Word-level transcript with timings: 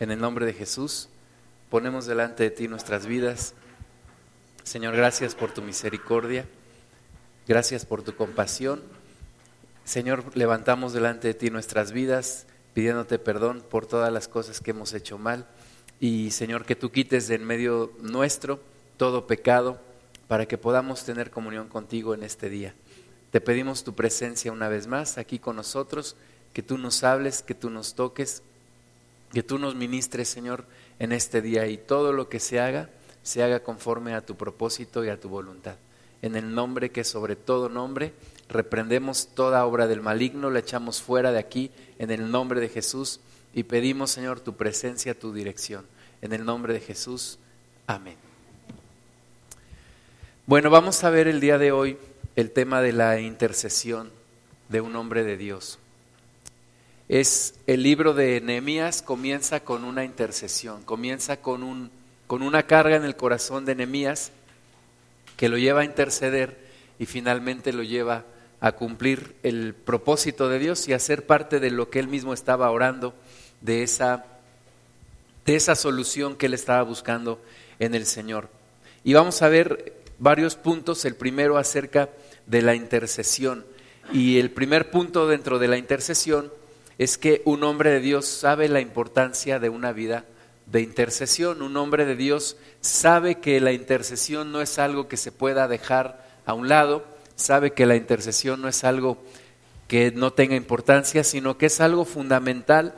En 0.00 0.12
el 0.12 0.20
nombre 0.20 0.46
de 0.46 0.52
Jesús, 0.52 1.08
ponemos 1.70 2.06
delante 2.06 2.44
de 2.44 2.50
ti 2.50 2.68
nuestras 2.68 3.04
vidas. 3.04 3.54
Señor, 4.62 4.94
gracias 4.94 5.34
por 5.34 5.52
tu 5.52 5.60
misericordia, 5.60 6.46
gracias 7.48 7.84
por 7.84 8.02
tu 8.02 8.14
compasión. 8.14 8.80
Señor, 9.84 10.36
levantamos 10.36 10.92
delante 10.92 11.26
de 11.26 11.34
ti 11.34 11.50
nuestras 11.50 11.90
vidas, 11.90 12.46
pidiéndote 12.74 13.18
perdón 13.18 13.64
por 13.68 13.86
todas 13.86 14.12
las 14.12 14.28
cosas 14.28 14.60
que 14.60 14.70
hemos 14.70 14.94
hecho 14.94 15.18
mal. 15.18 15.46
Y 15.98 16.30
Señor, 16.30 16.64
que 16.64 16.76
tú 16.76 16.92
quites 16.92 17.26
de 17.26 17.34
en 17.34 17.44
medio 17.44 17.92
nuestro 18.00 18.60
todo 18.98 19.26
pecado 19.26 19.80
para 20.28 20.46
que 20.46 20.58
podamos 20.58 21.02
tener 21.04 21.32
comunión 21.32 21.68
contigo 21.68 22.14
en 22.14 22.22
este 22.22 22.48
día. 22.48 22.72
Te 23.32 23.40
pedimos 23.40 23.82
tu 23.82 23.96
presencia 23.96 24.52
una 24.52 24.68
vez 24.68 24.86
más 24.86 25.18
aquí 25.18 25.40
con 25.40 25.56
nosotros, 25.56 26.14
que 26.52 26.62
tú 26.62 26.78
nos 26.78 27.02
hables, 27.02 27.42
que 27.42 27.54
tú 27.54 27.68
nos 27.68 27.94
toques, 27.94 28.42
que 29.32 29.42
tú 29.42 29.58
nos 29.58 29.74
ministres, 29.74 30.28
Señor, 30.28 30.64
en 30.98 31.12
este 31.12 31.42
día 31.42 31.66
y 31.66 31.76
todo 31.76 32.12
lo 32.12 32.28
que 32.28 32.40
se 32.40 32.60
haga, 32.60 32.90
se 33.22 33.42
haga 33.42 33.62
conforme 33.62 34.14
a 34.14 34.24
tu 34.24 34.36
propósito 34.36 35.04
y 35.04 35.08
a 35.08 35.20
tu 35.20 35.28
voluntad. 35.28 35.76
En 36.22 36.34
el 36.34 36.54
nombre 36.54 36.90
que 36.90 37.04
sobre 37.04 37.36
todo 37.36 37.68
nombre, 37.68 38.12
reprendemos 38.48 39.28
toda 39.34 39.64
obra 39.66 39.86
del 39.86 40.00
maligno, 40.00 40.50
la 40.50 40.60
echamos 40.60 41.02
fuera 41.02 41.30
de 41.30 41.38
aquí, 41.38 41.70
en 41.98 42.10
el 42.10 42.30
nombre 42.30 42.60
de 42.60 42.68
Jesús, 42.68 43.20
y 43.54 43.64
pedimos, 43.64 44.10
Señor, 44.10 44.40
tu 44.40 44.56
presencia, 44.56 45.18
tu 45.18 45.32
dirección. 45.32 45.86
En 46.22 46.32
el 46.32 46.44
nombre 46.44 46.72
de 46.72 46.80
Jesús, 46.80 47.38
amén. 47.86 48.16
Bueno, 50.46 50.70
vamos 50.70 51.04
a 51.04 51.10
ver 51.10 51.28
el 51.28 51.40
día 51.40 51.58
de 51.58 51.72
hoy 51.72 51.98
el 52.34 52.50
tema 52.50 52.80
de 52.80 52.92
la 52.92 53.20
intercesión 53.20 54.10
de 54.68 54.80
un 54.80 54.96
hombre 54.96 55.24
de 55.24 55.36
Dios. 55.36 55.78
Es 57.08 57.54
el 57.66 57.82
libro 57.82 58.12
de 58.12 58.40
Nehemías 58.40 59.00
comienza 59.00 59.60
con 59.60 59.84
una 59.84 60.04
intercesión, 60.04 60.82
comienza 60.82 61.38
con 61.38 61.62
un 61.62 61.90
con 62.26 62.42
una 62.42 62.64
carga 62.64 62.96
en 62.96 63.04
el 63.04 63.16
corazón 63.16 63.64
de 63.64 63.74
Nehemías 63.74 64.30
que 65.38 65.48
lo 65.48 65.56
lleva 65.56 65.80
a 65.80 65.84
interceder 65.84 66.58
y 66.98 67.06
finalmente 67.06 67.72
lo 67.72 67.82
lleva 67.82 68.24
a 68.60 68.72
cumplir 68.72 69.34
el 69.42 69.74
propósito 69.74 70.48
de 70.50 70.58
Dios 70.58 70.86
y 70.88 70.92
a 70.92 70.98
ser 70.98 71.24
parte 71.24 71.60
de 71.60 71.70
lo 71.70 71.88
que 71.88 72.00
él 72.00 72.08
mismo 72.08 72.34
estaba 72.34 72.70
orando, 72.70 73.14
de 73.62 73.82
esa, 73.82 74.26
de 75.46 75.56
esa 75.56 75.74
solución 75.74 76.36
que 76.36 76.46
él 76.46 76.54
estaba 76.54 76.82
buscando 76.82 77.40
en 77.78 77.94
el 77.94 78.04
Señor. 78.04 78.50
Y 79.04 79.14
vamos 79.14 79.40
a 79.40 79.48
ver 79.48 79.94
varios 80.18 80.56
puntos. 80.56 81.04
El 81.04 81.14
primero 81.14 81.56
acerca 81.56 82.10
de 82.46 82.62
la 82.62 82.74
intercesión. 82.74 83.64
Y 84.12 84.38
el 84.38 84.50
primer 84.50 84.90
punto 84.90 85.28
dentro 85.28 85.58
de 85.58 85.68
la 85.68 85.78
intercesión 85.78 86.50
es 86.98 87.16
que 87.16 87.42
un 87.44 87.62
hombre 87.62 87.90
de 87.90 88.00
Dios 88.00 88.26
sabe 88.26 88.68
la 88.68 88.80
importancia 88.80 89.60
de 89.60 89.68
una 89.68 89.92
vida 89.92 90.24
de 90.66 90.82
intercesión. 90.82 91.62
Un 91.62 91.76
hombre 91.76 92.04
de 92.04 92.16
Dios 92.16 92.56
sabe 92.80 93.36
que 93.36 93.60
la 93.60 93.72
intercesión 93.72 94.52
no 94.52 94.60
es 94.60 94.78
algo 94.78 95.08
que 95.08 95.16
se 95.16 95.32
pueda 95.32 95.68
dejar 95.68 96.26
a 96.44 96.54
un 96.54 96.68
lado, 96.68 97.04
sabe 97.36 97.72
que 97.72 97.86
la 97.86 97.96
intercesión 97.96 98.60
no 98.60 98.68
es 98.68 98.84
algo 98.84 99.18
que 99.86 100.10
no 100.10 100.32
tenga 100.32 100.56
importancia, 100.56 101.24
sino 101.24 101.56
que 101.56 101.66
es 101.66 101.80
algo 101.80 102.04
fundamental 102.04 102.94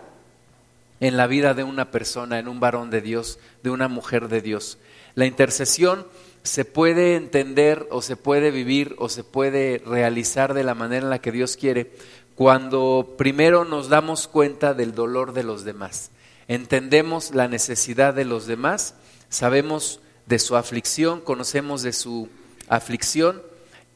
en 1.00 1.16
la 1.16 1.26
vida 1.26 1.54
de 1.54 1.64
una 1.64 1.90
persona, 1.90 2.38
en 2.38 2.48
un 2.48 2.58
varón 2.58 2.90
de 2.90 3.00
Dios, 3.00 3.38
de 3.62 3.70
una 3.70 3.88
mujer 3.88 4.28
de 4.28 4.40
Dios. 4.40 4.78
La 5.14 5.26
intercesión 5.26 6.06
se 6.42 6.64
puede 6.64 7.16
entender 7.16 7.86
o 7.90 8.02
se 8.02 8.16
puede 8.16 8.50
vivir 8.50 8.94
o 8.98 9.08
se 9.08 9.24
puede 9.24 9.82
realizar 9.84 10.54
de 10.54 10.64
la 10.64 10.74
manera 10.74 11.04
en 11.04 11.10
la 11.10 11.20
que 11.20 11.32
Dios 11.32 11.56
quiere 11.56 11.92
cuando 12.40 13.16
primero 13.18 13.66
nos 13.66 13.90
damos 13.90 14.26
cuenta 14.26 14.72
del 14.72 14.94
dolor 14.94 15.34
de 15.34 15.42
los 15.42 15.62
demás. 15.62 16.10
Entendemos 16.48 17.34
la 17.34 17.48
necesidad 17.48 18.14
de 18.14 18.24
los 18.24 18.46
demás, 18.46 18.94
sabemos 19.28 20.00
de 20.24 20.38
su 20.38 20.56
aflicción, 20.56 21.20
conocemos 21.20 21.82
de 21.82 21.92
su 21.92 22.30
aflicción 22.66 23.42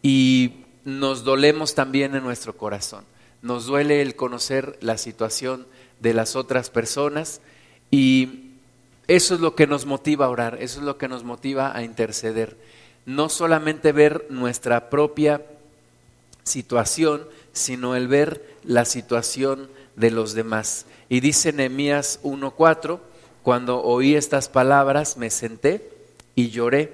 y 0.03 0.67
nos 0.85 1.25
dolemos 1.25 1.75
también 1.75 2.15
en 2.15 2.23
nuestro 2.23 2.55
corazón. 2.55 3.07
Nos 3.41 3.65
duele 3.65 4.03
el 4.03 4.15
conocer 4.15 4.77
la 4.83 4.99
situación 4.99 5.67
de 6.01 6.13
las 6.13 6.37
otras 6.37 6.69
personas 6.69 7.41
y 7.91 8.51
eso 9.09 9.37
es 9.37 9.41
lo 9.41 9.55
que 9.55 9.67
nos 9.67 9.87
motiva 9.87 10.27
a 10.27 10.29
orar, 10.29 10.59
eso 10.61 10.81
es 10.81 10.85
lo 10.85 10.99
que 10.99 11.09
nos 11.09 11.25
motiva 11.25 11.75
a 11.75 11.83
interceder. 11.83 12.59
No 13.07 13.31
solamente 13.31 13.93
ver 13.93 14.27
nuestra 14.29 14.91
propia 14.91 15.41
situación, 16.43 17.27
sino 17.55 17.97
el 17.97 18.09
ver 18.09 18.45
la 18.63 18.85
situación 18.85 19.71
de 19.97 20.11
los 20.11 20.35
demás. 20.35 20.85
Y 21.09 21.21
dice 21.21 21.53
Nehemías 21.53 22.21
1:4, 22.23 23.01
cuando 23.43 23.83
oí 23.83 24.15
estas 24.15 24.49
palabras 24.49 25.17
me 25.17 25.31
senté 25.31 25.91
y 26.35 26.51
lloré 26.51 26.93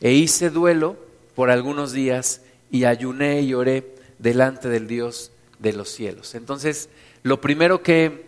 e 0.00 0.12
hice 0.12 0.50
duelo 0.50 0.96
por 1.34 1.50
algunos 1.50 1.92
días 1.92 2.42
y 2.70 2.84
ayuné 2.84 3.40
y 3.40 3.48
lloré 3.48 3.94
delante 4.18 4.68
del 4.68 4.86
Dios 4.86 5.30
de 5.58 5.72
los 5.72 5.88
cielos. 5.90 6.34
Entonces, 6.34 6.88
lo 7.22 7.40
primero 7.40 7.82
que 7.82 8.26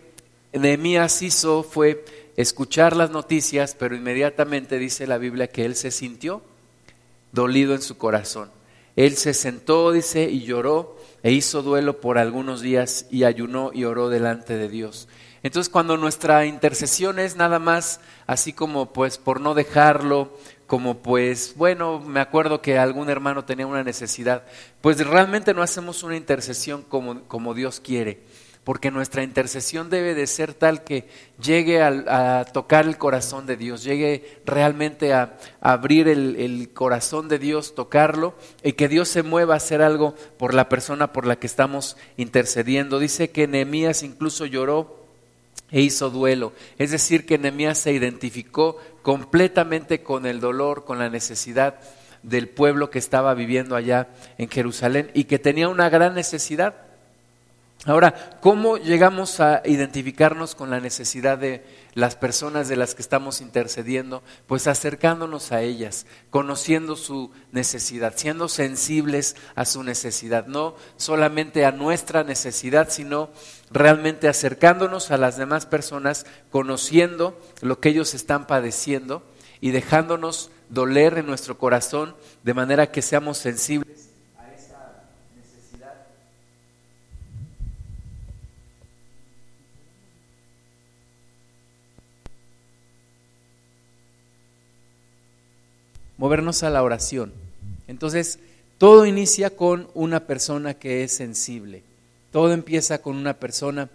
Nehemías 0.53 1.21
hizo 1.21 1.63
fue 1.63 2.05
escuchar 2.37 2.95
las 2.95 3.09
noticias, 3.09 3.75
pero 3.77 3.95
inmediatamente 3.95 4.77
dice 4.77 5.07
la 5.07 5.17
Biblia 5.17 5.47
que 5.47 5.65
él 5.65 5.75
se 5.75 5.91
sintió 5.91 6.41
dolido 7.31 7.73
en 7.73 7.81
su 7.81 7.97
corazón. 7.97 8.49
Él 8.95 9.15
se 9.15 9.33
sentó, 9.33 9.91
dice, 9.91 10.29
y 10.29 10.43
lloró 10.43 10.97
e 11.23 11.31
hizo 11.31 11.63
duelo 11.63 11.99
por 11.99 12.17
algunos 12.17 12.61
días 12.61 13.07
y 13.09 13.23
ayunó 13.23 13.71
y 13.73 13.85
oró 13.85 14.09
delante 14.09 14.55
de 14.57 14.69
Dios. 14.69 15.07
Entonces 15.41 15.69
cuando 15.69 15.97
nuestra 15.97 16.45
intercesión 16.45 17.19
es 17.19 17.35
nada 17.35 17.59
más 17.59 17.99
así 18.27 18.53
como 18.53 18.93
pues 18.93 19.17
por 19.17 19.41
no 19.41 19.53
dejarlo, 19.53 20.37
como 20.67 20.99
pues 20.99 21.53
bueno, 21.57 21.99
me 21.99 22.21
acuerdo 22.21 22.61
que 22.61 22.77
algún 22.77 23.09
hermano 23.09 23.43
tenía 23.43 23.67
una 23.67 23.83
necesidad, 23.83 24.43
pues 24.79 25.05
realmente 25.05 25.53
no 25.53 25.61
hacemos 25.61 26.03
una 26.03 26.15
intercesión 26.15 26.83
como, 26.83 27.23
como 27.23 27.53
Dios 27.53 27.81
quiere 27.81 28.21
porque 28.63 28.91
nuestra 28.91 29.23
intercesión 29.23 29.89
debe 29.89 30.15
de 30.15 30.25
ser 30.25 30.53
tal 30.53 30.83
que 30.83 31.07
llegue 31.41 31.81
a, 31.81 32.45
tocar 32.53 32.85
el 32.85 32.97
corazón 32.97 33.45
de 33.45 33.57
Dios, 33.57 33.83
llegue 33.83 34.39
realmente 34.45 35.13
a, 35.13 35.37
abrir 35.59 36.07
el, 36.07 36.69
corazón 36.73 37.27
de 37.27 37.39
Dios, 37.39 37.75
tocarlo, 37.75 38.35
y 38.63 38.73
que 38.73 38.87
Dios 38.87 39.09
se 39.09 39.23
mueva 39.23 39.55
a 39.55 39.57
hacer 39.57 39.81
algo 39.81 40.15
por 40.37 40.53
la 40.53 40.69
persona 40.69 41.11
por 41.11 41.25
la 41.25 41.37
que 41.37 41.47
estamos 41.47 41.97
intercediendo. 42.15 42.99
Dice 42.99 43.31
que 43.31 43.47
Nehemías 43.47 44.03
incluso 44.03 44.45
lloró 44.45 45.03
e 45.69 45.81
hizo 45.81 46.09
duelo, 46.09 46.53
es 46.77 46.91
decir, 46.91 47.25
que 47.25 47.37
Nehemías 47.37 47.79
se 47.79 47.91
identificó 47.91 48.77
completamente 49.01 50.03
con 50.03 50.25
el 50.25 50.39
dolor, 50.39 50.85
con 50.85 50.99
la 50.99 51.09
necesidad 51.09 51.79
del 52.21 52.47
pueblo 52.47 52.89
que 52.89 52.99
estaba 52.99 53.33
viviendo 53.33 53.75
allá 53.75 54.07
en 54.37 54.49
Jerusalén 54.49 55.11
y 55.13 55.25
que 55.25 55.39
tenía 55.39 55.67
una 55.67 55.89
gran 55.89 56.15
necesidad 56.15 56.82
Ahora, 57.85 58.39
¿cómo 58.39 58.77
llegamos 58.77 59.41
a 59.41 59.61
identificarnos 59.65 60.55
con 60.55 60.69
la 60.69 60.79
necesidad 60.79 61.37
de 61.37 61.65
las 61.95 62.15
personas 62.15 62.69
de 62.69 62.77
las 62.77 62.95
que 62.95 63.01
estamos 63.01 63.41
intercediendo? 63.41 64.23
Pues 64.47 64.67
acercándonos 64.67 65.51
a 65.51 65.61
ellas, 65.63 66.05
conociendo 66.29 66.95
su 66.95 67.31
necesidad, 67.51 68.13
siendo 68.15 68.47
sensibles 68.47 69.35
a 69.55 69.65
su 69.65 69.83
necesidad, 69.83 70.47
no 70.47 70.75
solamente 70.95 71.65
a 71.65 71.73
nuestra 71.73 72.23
necesidad, 72.23 72.87
sino 72.89 73.31
realmente 73.69 74.29
acercándonos 74.29 75.11
a 75.11 75.17
las 75.17 75.35
demás 75.35 75.65
personas, 75.65 76.25
conociendo 76.51 77.37
lo 77.59 77.81
que 77.81 77.89
ellos 77.89 78.13
están 78.13 78.47
padeciendo 78.47 79.23
y 79.59 79.71
dejándonos 79.71 80.51
doler 80.69 81.17
en 81.17 81.25
nuestro 81.25 81.57
corazón 81.57 82.15
de 82.43 82.53
manera 82.53 82.91
que 82.91 83.01
seamos 83.01 83.39
sensibles 83.39 84.02
movernos 96.23 96.63
a 96.63 96.69
la 96.69 96.83
oración. 96.83 97.33
Entonces, 97.89 98.39
todo 98.77 99.05
inicia 99.05 99.49
con 99.49 99.89
una 99.93 100.21
persona 100.21 100.73
que 100.73 101.03
es 101.03 101.11
sensible. 101.11 101.83
Todo 102.31 102.53
empieza 102.53 103.01
con 103.01 103.17
una 103.17 103.33
persona 103.33 103.89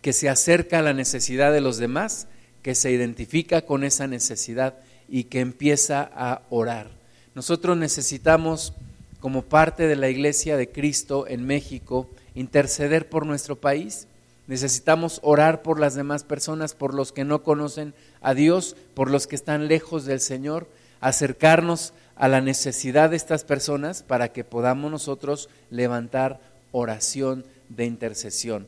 que 0.00 0.12
se 0.12 0.28
acerca 0.28 0.78
a 0.78 0.82
la 0.82 0.92
necesidad 0.92 1.52
de 1.52 1.60
los 1.60 1.78
demás, 1.78 2.28
que 2.62 2.76
se 2.76 2.92
identifica 2.92 3.62
con 3.62 3.82
esa 3.82 4.06
necesidad 4.06 4.76
y 5.08 5.24
que 5.24 5.40
empieza 5.40 6.08
a 6.14 6.42
orar. 6.50 6.88
Nosotros 7.34 7.76
necesitamos, 7.76 8.72
como 9.18 9.42
parte 9.42 9.88
de 9.88 9.96
la 9.96 10.08
Iglesia 10.08 10.56
de 10.56 10.68
Cristo 10.68 11.26
en 11.26 11.44
México, 11.44 12.08
interceder 12.36 13.08
por 13.08 13.26
nuestro 13.26 13.56
país. 13.56 14.06
Necesitamos 14.46 15.18
orar 15.24 15.62
por 15.62 15.80
las 15.80 15.96
demás 15.96 16.22
personas, 16.22 16.76
por 16.76 16.94
los 16.94 17.10
que 17.10 17.24
no 17.24 17.42
conocen 17.42 17.92
a 18.20 18.34
Dios, 18.34 18.76
por 18.94 19.10
los 19.10 19.26
que 19.26 19.34
están 19.34 19.66
lejos 19.66 20.04
del 20.04 20.20
Señor 20.20 20.68
acercarnos 21.02 21.92
a 22.16 22.28
la 22.28 22.40
necesidad 22.40 23.10
de 23.10 23.16
estas 23.16 23.44
personas 23.44 24.02
para 24.02 24.32
que 24.32 24.44
podamos 24.44 24.90
nosotros 24.90 25.50
levantar 25.68 26.40
oración 26.72 27.44
de 27.68 27.84
intercesión. 27.84 28.66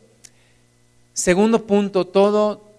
Segundo 1.14 1.66
punto, 1.66 2.06
todo 2.06 2.74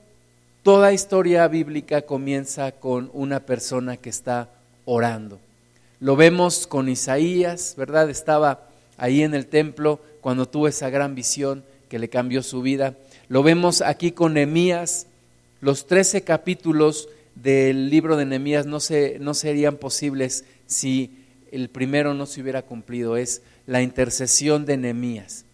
Toda 0.66 0.94
historia 0.94 1.48
bíblica 1.48 2.02
comienza 2.02 2.72
con 2.72 3.12
una 3.14 3.42
persona 3.42 3.98
que 3.98 4.10
está 4.10 4.50
orando. 4.86 5.38
Lo 6.00 6.16
vemos 6.16 6.66
con 6.66 6.90
Isaías, 6.90 7.76
¿verdad? 7.78 8.10
Estaba 8.10 8.68
ahí 8.98 9.22
en 9.22 9.36
el 9.36 9.46
templo 9.46 10.00
cuando 10.22 10.48
tuvo 10.48 10.68
esa 10.68 10.90
gran 10.90 11.14
visión 11.14 11.64
que 11.88 12.00
le 12.00 12.10
cambió 12.10 12.42
su 12.42 12.64
vida. 12.64 12.96
Lo 13.28 13.44
vemos 13.44 13.82
aquí 13.82 14.12
con 14.12 14.34
Nehemías. 14.34 15.06
Los 15.62 15.86
trece 15.86 16.24
capítulos 16.24 17.10
del 17.36 17.90
libro 17.90 18.18
de 18.18 18.26
Nehemías 18.26 18.66
no, 18.66 18.80
se, 18.80 19.20
no 19.20 19.34
serían 19.34 19.78
posibles 19.78 20.46
si 20.66 21.12
el 21.52 21.70
primero 21.70 22.14
no 22.14 22.26
se 22.26 22.42
hubiera 22.42 22.64
cumplido. 22.64 23.18
Es 23.18 23.42
la 23.68 23.82
intercesión 23.82 24.66
de 24.66 24.78
Nehemías. 24.78 25.46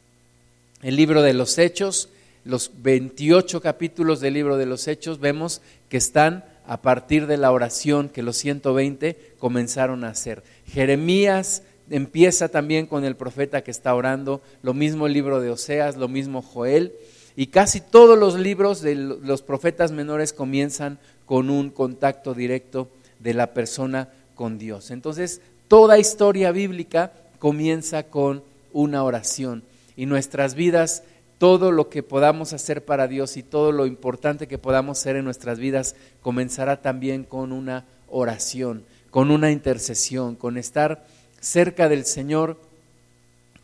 El 0.81 0.95
libro 0.95 1.21
de 1.21 1.33
los 1.33 1.57
Hechos 1.57 2.09
los 2.43 2.71
28 2.81 3.61
capítulos 3.61 4.19
del 4.19 4.33
libro 4.33 4.57
de 4.57 4.65
los 4.65 4.87
Hechos 4.87 5.19
vemos 5.19 5.61
que 5.89 5.97
están 5.97 6.43
a 6.65 6.81
partir 6.81 7.27
de 7.27 7.37
la 7.37 7.51
oración 7.51 8.09
que 8.09 8.23
los 8.23 8.37
120 8.37 9.35
comenzaron 9.37 10.03
a 10.03 10.09
hacer. 10.09 10.43
Jeremías 10.65 11.63
empieza 11.89 12.49
también 12.49 12.87
con 12.87 13.03
el 13.03 13.15
profeta 13.15 13.61
que 13.61 13.71
está 13.71 13.93
orando, 13.93 14.41
lo 14.63 14.73
mismo 14.73 15.05
el 15.05 15.13
libro 15.13 15.39
de 15.39 15.51
Oseas, 15.51 15.97
lo 15.97 16.07
mismo 16.07 16.41
Joel, 16.41 16.93
y 17.35 17.47
casi 17.47 17.79
todos 17.79 18.17
los 18.17 18.35
libros 18.35 18.81
de 18.81 18.95
los 18.95 19.41
profetas 19.41 19.91
menores 19.91 20.33
comienzan 20.33 20.99
con 21.31 21.49
un 21.49 21.69
contacto 21.69 22.33
directo 22.33 22.89
de 23.19 23.33
la 23.33 23.53
persona 23.53 24.09
con 24.35 24.57
Dios. 24.57 24.91
Entonces, 24.91 25.39
toda 25.69 25.97
historia 25.97 26.51
bíblica 26.51 27.13
comienza 27.39 28.03
con 28.03 28.43
una 28.73 29.05
oración 29.05 29.63
y 29.95 30.07
nuestras 30.07 30.55
vidas 30.55 31.03
todo 31.37 31.71
lo 31.71 31.87
que 31.87 32.03
podamos 32.03 32.51
hacer 32.51 32.83
para 32.83 33.07
Dios 33.07 33.37
y 33.37 33.43
todo 33.43 33.71
lo 33.71 33.85
importante 33.85 34.49
que 34.49 34.57
podamos 34.57 34.99
hacer 34.99 35.15
en 35.15 35.23
nuestras 35.23 35.57
vidas 35.57 35.95
comenzará 36.21 36.81
también 36.81 37.23
con 37.23 37.53
una 37.53 37.85
oración, 38.09 38.83
con 39.09 39.31
una 39.31 39.51
intercesión, 39.51 40.35
con 40.35 40.57
estar 40.57 41.07
cerca 41.39 41.87
del 41.87 42.03
Señor, 42.03 42.57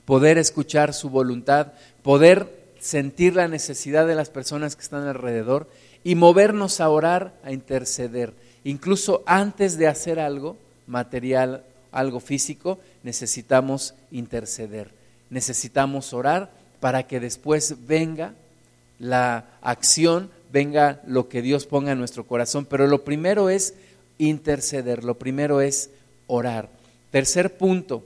poder 0.06 0.38
escuchar 0.38 0.94
su 0.94 1.10
voluntad, 1.10 1.74
poder 2.02 2.48
sentir 2.80 3.36
la 3.36 3.50
necesidad 3.50 4.08
de 4.08 4.16
las 4.16 4.30
personas 4.30 4.78
que 4.78 4.84
están 4.84 5.06
alrededor 5.06 5.68
y 6.07 6.15
movernos 6.15 6.80
a 6.80 6.88
orar, 6.88 7.33
a 7.44 7.51
interceder. 7.51 8.33
Incluso 8.63 9.24
antes 9.25 9.77
de 9.77 9.88
hacer 9.88 10.21
algo 10.21 10.56
material, 10.86 11.65
algo 11.92 12.21
físico, 12.21 12.80
necesitamos 13.04 13.94
interceder. 14.09 14.92
Necesitamos 15.30 16.13
orar 16.13 16.50
para 16.80 17.07
que 17.07 17.19
después 17.19 17.86
venga 17.88 18.36
la 19.00 19.48
acción, 19.62 20.31
venga 20.50 21.01
lo 21.06 21.27
que 21.27 21.42
Dios 21.42 21.65
ponga 21.65 21.92
en 21.92 22.00
nuestro 22.00 22.25
corazón. 22.25 22.65
Pero 22.65 22.88
lo 22.88 23.03
primero 23.03 23.50
es 23.50 23.74
interceder, 24.18 25.03
lo 25.03 25.19
primero 25.19 25.60
es 25.60 25.89
orar. 26.27 26.69
Tercer 27.12 27.57
punto, 27.57 28.01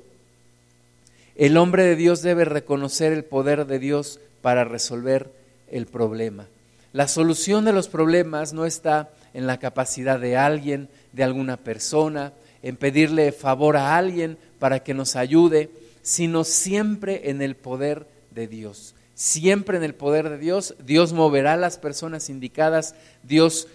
el 1.36 1.56
hombre 1.56 1.84
de 1.84 1.96
Dios 1.96 2.24
debe 2.24 2.46
reconocer 2.46 3.14
el 3.14 3.26
poder 3.26 3.68
de 3.68 3.78
Dios 3.78 4.20
para 4.42 4.64
resolver 4.64 5.32
el 5.70 5.86
problema. 5.86 6.48
La 6.94 7.08
solución 7.08 7.66
de 7.66 7.74
los 7.74 7.88
problemas 7.88 8.54
no 8.54 8.66
está 8.66 9.10
en 9.34 9.48
la 9.48 9.60
capacidad 9.60 10.20
de 10.20 10.38
alguien, 10.38 10.90
de 11.14 11.24
alguna 11.24 11.58
persona, 11.58 12.34
en 12.64 12.76
pedirle 12.76 13.32
favor 13.32 13.78
a 13.78 13.98
alguien 13.98 14.38
para 14.60 14.84
que 14.84 14.94
nos 14.94 15.16
ayude, 15.16 15.70
sino 16.02 16.44
siempre 16.44 17.30
en 17.30 17.42
el 17.42 17.56
poder 17.56 18.08
de 18.32 18.48
Dios. 18.48 18.96
Siempre 19.16 19.78
en 19.78 19.84
el 19.84 19.94
poder 19.94 20.30
de 20.30 20.38
Dios, 20.38 20.76
Dios 20.84 21.14
moverá 21.14 21.54
a 21.54 21.58
las 21.58 21.78
personas 21.78 22.30
indicadas, 22.30 22.96
Dios 23.24 23.68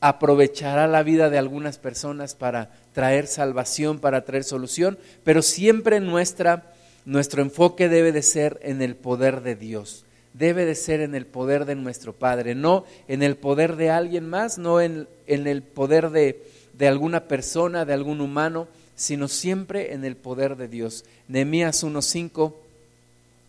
aprovechará 0.00 0.86
la 0.88 1.02
vida 1.02 1.30
de 1.30 1.38
algunas 1.38 1.78
personas 1.78 2.34
para 2.34 2.70
traer 2.92 3.26
salvación, 3.26 4.00
para 4.00 4.24
traer 4.24 4.44
solución, 4.44 4.98
pero 5.24 5.42
siempre 5.42 6.00
nuestra, 6.00 6.72
nuestro 7.04 7.42
enfoque 7.42 7.88
debe 7.88 8.12
de 8.12 8.22
ser 8.22 8.58
en 8.62 8.82
el 8.82 8.96
poder 8.96 9.42
de 9.42 9.56
Dios, 9.56 10.04
debe 10.32 10.64
de 10.64 10.74
ser 10.74 11.00
en 11.00 11.14
el 11.14 11.26
poder 11.26 11.64
de 11.64 11.74
nuestro 11.74 12.12
Padre, 12.12 12.54
no 12.54 12.84
en 13.08 13.22
el 13.22 13.36
poder 13.36 13.76
de 13.76 13.90
alguien 13.90 14.28
más, 14.28 14.58
no 14.58 14.80
en, 14.80 15.08
en 15.26 15.46
el 15.46 15.62
poder 15.62 16.10
de, 16.10 16.42
de 16.74 16.88
alguna 16.88 17.24
persona, 17.24 17.84
de 17.84 17.92
algún 17.92 18.20
humano, 18.20 18.68
sino 18.94 19.28
siempre 19.28 19.92
en 19.94 20.04
el 20.04 20.16
poder 20.16 20.56
de 20.56 20.68
Dios. 20.68 21.04
Nehemías 21.28 21.82
1.5 21.82 22.52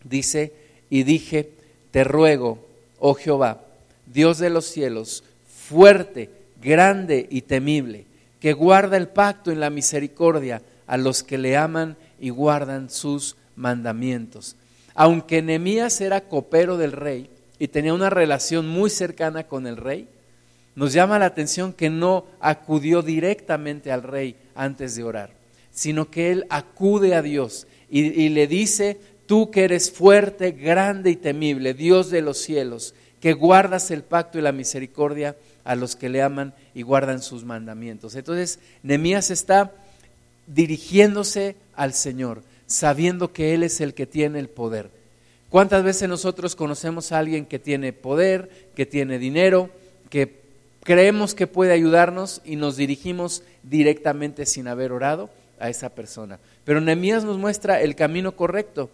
dice, 0.04 0.52
y 0.90 1.04
dije, 1.04 1.50
te 1.90 2.04
ruego, 2.04 2.58
oh 2.98 3.14
Jehová, 3.14 3.62
Dios 4.06 4.38
de 4.38 4.50
los 4.50 4.66
cielos, 4.66 5.24
fuerte, 5.68 6.30
grande 6.62 7.26
y 7.30 7.42
temible, 7.42 8.06
que 8.40 8.52
guarda 8.52 8.96
el 8.96 9.08
pacto 9.08 9.52
y 9.52 9.54
la 9.54 9.70
misericordia 9.70 10.62
a 10.86 10.96
los 10.96 11.22
que 11.22 11.38
le 11.38 11.56
aman 11.56 11.96
y 12.20 12.30
guardan 12.30 12.90
sus 12.90 13.36
mandamientos. 13.56 14.56
Aunque 14.94 15.42
Nehemías 15.42 16.00
era 16.00 16.22
copero 16.22 16.76
del 16.76 16.92
rey 16.92 17.30
y 17.58 17.68
tenía 17.68 17.94
una 17.94 18.10
relación 18.10 18.68
muy 18.68 18.90
cercana 18.90 19.44
con 19.46 19.66
el 19.66 19.76
rey, 19.76 20.08
nos 20.74 20.92
llama 20.92 21.18
la 21.18 21.26
atención 21.26 21.72
que 21.72 21.90
no 21.90 22.26
acudió 22.40 23.02
directamente 23.02 23.92
al 23.92 24.02
rey 24.02 24.36
antes 24.54 24.96
de 24.96 25.04
orar, 25.04 25.30
sino 25.70 26.10
que 26.10 26.30
él 26.30 26.46
acude 26.48 27.14
a 27.14 27.22
Dios 27.22 27.66
y, 27.90 28.30
le 28.30 28.46
dice 28.46 28.98
tú 29.26 29.50
que 29.50 29.64
eres 29.64 29.90
fuerte, 29.90 30.52
grande 30.52 31.10
y 31.10 31.16
temible, 31.16 31.74
Dios 31.74 32.10
de 32.10 32.22
los 32.22 32.38
cielos, 32.38 32.94
que 33.20 33.34
guardas 33.34 33.90
el 33.90 34.02
pacto 34.02 34.38
y 34.38 34.42
la 34.42 34.52
misericordia 34.52 35.36
a 35.62 35.76
los 35.76 35.94
que 35.94 36.08
le 36.08 36.22
aman 36.22 36.54
y 36.74 36.82
guardan 36.82 37.20
sus 37.20 37.44
mandamientos. 37.44 38.14
Entonces, 38.14 38.58
Nehemías 38.82 39.30
está 39.30 39.72
dirigiéndose 40.46 41.56
al 41.74 41.92
Señor, 41.92 42.42
sabiendo 42.72 43.32
que 43.32 43.54
Él 43.54 43.62
es 43.62 43.80
el 43.80 43.94
que 43.94 44.06
tiene 44.06 44.38
el 44.38 44.48
poder. 44.48 44.90
¿Cuántas 45.50 45.84
veces 45.84 46.08
nosotros 46.08 46.56
conocemos 46.56 47.12
a 47.12 47.18
alguien 47.18 47.44
que 47.44 47.58
tiene 47.58 47.92
poder, 47.92 48.50
que 48.74 48.86
tiene 48.86 49.18
dinero, 49.18 49.70
que 50.08 50.40
creemos 50.82 51.34
que 51.34 51.46
puede 51.46 51.72
ayudarnos 51.72 52.40
y 52.44 52.56
nos 52.56 52.76
dirigimos 52.76 53.42
directamente 53.62 54.46
sin 54.46 54.66
haber 54.66 54.92
orado 54.92 55.28
a 55.60 55.68
esa 55.68 55.90
persona? 55.90 56.38
Pero 56.64 56.80
Nehemías 56.80 57.24
nos 57.24 57.38
muestra 57.38 57.82
el 57.82 57.94
camino 57.94 58.34
correcto 58.34 58.90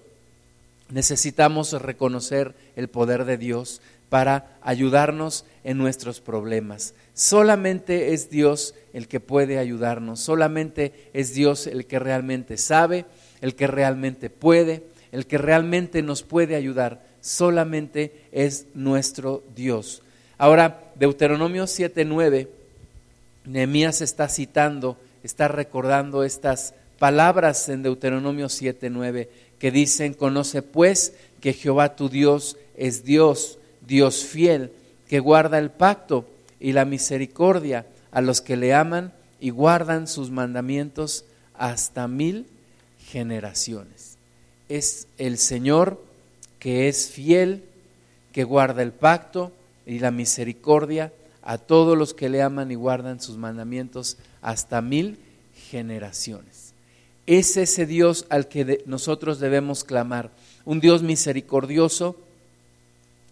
necesitamos 0.91 1.73
reconocer 1.73 2.55
el 2.77 2.89
poder 2.89 3.25
de 3.25 3.37
Dios 3.37 3.81
para 4.09 4.59
ayudarnos 4.63 5.45
en 5.65 5.77
nuestros 5.77 6.21
problemas. 6.21 6.95
Solamente 7.13 8.15
es 8.15 8.31
Dios 8.31 8.75
el 8.93 9.07
que 9.07 9.21
puede 9.21 9.59
ayudarnos, 9.59 10.21
solamente 10.21 11.11
es 11.13 11.35
Dios 11.35 11.67
el 11.67 11.87
que 11.87 11.99
realmente 11.99 12.57
sabe, 12.57 13.05
el 13.41 13.55
que 13.55 13.67
realmente 13.67 14.31
puede, 14.31 14.85
el 15.13 15.27
que 15.27 15.39
realmente 15.39 16.03
nos 16.03 16.23
puede 16.23 16.57
ayudar, 16.57 17.03
solamente 17.21 18.13
es 18.33 18.67
nuestro 18.75 19.43
Dios. 19.55 20.03
Ahora, 20.37 20.81
Deuteronomio 20.95 21.67
7:9, 21.67 22.49
Nehemías 23.45 24.01
está 24.01 24.29
citando, 24.29 24.99
está 25.23 25.49
recordando 25.49 26.25
estas 26.25 26.75
palabras 26.99 27.69
en 27.69 27.83
Deuteronomio 27.83 28.49
7:9 28.49 29.29
que 29.59 29.71
dicen, 29.71 30.15
conoce 30.15 30.63
pues 30.63 31.15
que 31.41 31.53
Jehová 31.53 31.97
tu 31.97 32.09
Dios 32.09 32.57
es 32.77 33.05
Dios, 33.05 33.59
Dios 33.87 34.25
fiel, 34.25 34.73
que 35.09 35.21
guarda 35.21 35.59
el 35.59 35.71
pacto 35.71 36.29
y 36.61 36.73
la 36.73 36.85
misericordia 36.85 37.87
a 38.13 38.21
los 38.21 38.41
que 38.41 38.57
le 38.57 38.75
aman 38.75 39.13
y 39.41 39.51
guardan 39.51 40.07
sus 40.07 40.31
mandamientos 40.31 41.25
hasta 41.55 42.07
mil 42.09 42.47
generaciones. 43.11 44.17
Es 44.69 45.09
el 45.17 45.39
Señor 45.39 46.03
que 46.59 46.89
es 46.89 47.09
fiel, 47.11 47.65
que 48.33 48.45
guarda 48.45 48.83
el 48.83 48.93
pacto 48.93 49.53
y 49.87 49.99
la 49.99 50.11
misericordia 50.11 51.13
a 51.43 51.57
todos 51.59 51.97
los 51.97 52.13
que 52.13 52.29
le 52.29 52.43
aman 52.43 52.71
y 52.71 52.75
guardan 52.75 53.21
sus 53.21 53.37
mandamientos 53.37 54.19
hasta 54.43 54.83
mil 54.83 55.19
generaciones. 55.71 56.75
Es 57.27 57.57
ese 57.57 57.87
Dios 57.87 58.27
al 58.29 58.49
que 58.49 58.83
nosotros 58.87 59.39
debemos 59.39 59.85
clamar. 59.85 60.31
Un 60.65 60.81
Dios 60.81 61.03
misericordioso, 61.03 62.17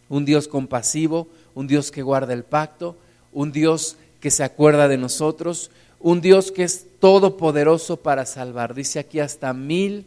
un 0.09 0.25
Dios 0.25 0.49
compasivo, 0.49 1.29
un 1.55 1.67
Dios 1.67 1.91
que 1.91 2.03
guarda 2.03 2.33
el 2.33 2.45
pacto, 2.45 2.97
un 3.33 3.53
Dios 3.53 3.97
que 4.21 4.31
se 4.31 4.45
acuerda 4.45 4.89
de 4.89 4.99
nosotros, 4.99 5.71
un 6.01 6.21
Dios 6.21 6.53
que 6.53 6.65
es 6.65 6.87
todopoderoso 7.01 7.97
para 7.97 8.27
salvar. 8.27 8.75
Dice 8.75 8.99
aquí 8.99 9.21
hasta 9.21 9.53
mil 9.53 10.05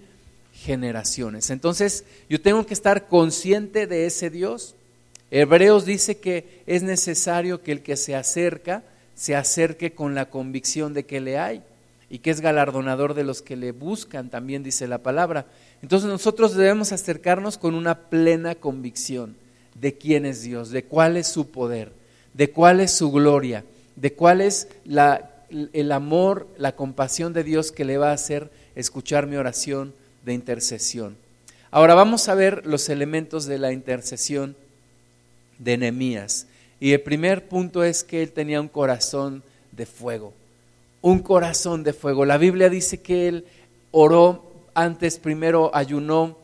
generaciones. 0.53 1.49
Entonces 1.49 2.03
yo 2.29 2.41
tengo 2.41 2.65
que 2.65 2.73
estar 2.73 3.07
consciente 3.07 3.87
de 3.87 4.05
ese 4.05 4.29
Dios. 4.29 4.75
Hebreos 5.31 5.85
dice 5.85 6.17
que 6.17 6.61
es 6.65 6.83
necesario 6.83 7.61
que 7.61 7.71
el 7.71 7.81
que 7.81 7.95
se 7.95 8.15
acerca 8.15 8.83
se 9.19 9.35
acerque 9.35 9.91
con 9.91 10.15
la 10.15 10.29
convicción 10.29 10.93
de 10.93 11.05
que 11.05 11.19
le 11.19 11.37
hay 11.37 11.61
y 12.09 12.19
que 12.19 12.31
es 12.31 12.39
galardonador 12.39 13.15
de 13.15 13.25
los 13.25 13.41
que 13.41 13.57
le 13.57 13.73
buscan, 13.73 14.29
también 14.29 14.63
dice 14.63 14.87
la 14.87 14.99
palabra. 14.99 15.45
Entonces 15.81 16.07
nosotros 16.07 16.55
debemos 16.55 16.93
acercarnos 16.93 17.57
con 17.57 17.75
una 17.75 17.95
plena 17.95 18.55
convicción 18.55 19.35
de 19.75 19.95
quién 19.95 20.25
es 20.25 20.41
Dios, 20.41 20.69
de 20.69 20.85
cuál 20.85 21.17
es 21.17 21.27
su 21.27 21.49
poder, 21.49 21.91
de 22.33 22.49
cuál 22.49 22.79
es 22.79 22.91
su 22.91 23.11
gloria, 23.11 23.65
de 23.97 24.13
cuál 24.13 24.39
es 24.39 24.69
la, 24.85 25.28
el 25.49 25.91
amor, 25.91 26.47
la 26.57 26.75
compasión 26.75 27.33
de 27.33 27.43
Dios 27.43 27.71
que 27.71 27.85
le 27.85 27.97
va 27.97 28.11
a 28.11 28.13
hacer 28.13 28.51
escuchar 28.75 29.27
mi 29.27 29.35
oración 29.35 29.93
de 30.25 30.33
intercesión. 30.33 31.17
Ahora 31.71 31.93
vamos 31.93 32.29
a 32.29 32.35
ver 32.35 32.65
los 32.65 32.89
elementos 32.89 33.45
de 33.45 33.59
la 33.59 33.71
intercesión 33.71 34.55
de 35.59 35.77
Nehemías. 35.77 36.47
Y 36.79 36.93
el 36.93 37.01
primer 37.01 37.47
punto 37.47 37.83
es 37.83 38.03
que 38.03 38.23
él 38.23 38.31
tenía 38.31 38.61
un 38.61 38.69
corazón 38.69 39.43
de 39.71 39.85
fuego. 39.85 40.33
Un 41.01 41.19
corazón 41.19 41.83
de 41.83 41.93
fuego. 41.93 42.25
La 42.25 42.37
Biblia 42.37 42.69
dice 42.69 43.01
que 43.01 43.27
él 43.27 43.45
oró 43.91 44.43
antes, 44.73 45.19
primero 45.19 45.71
ayunó, 45.73 46.37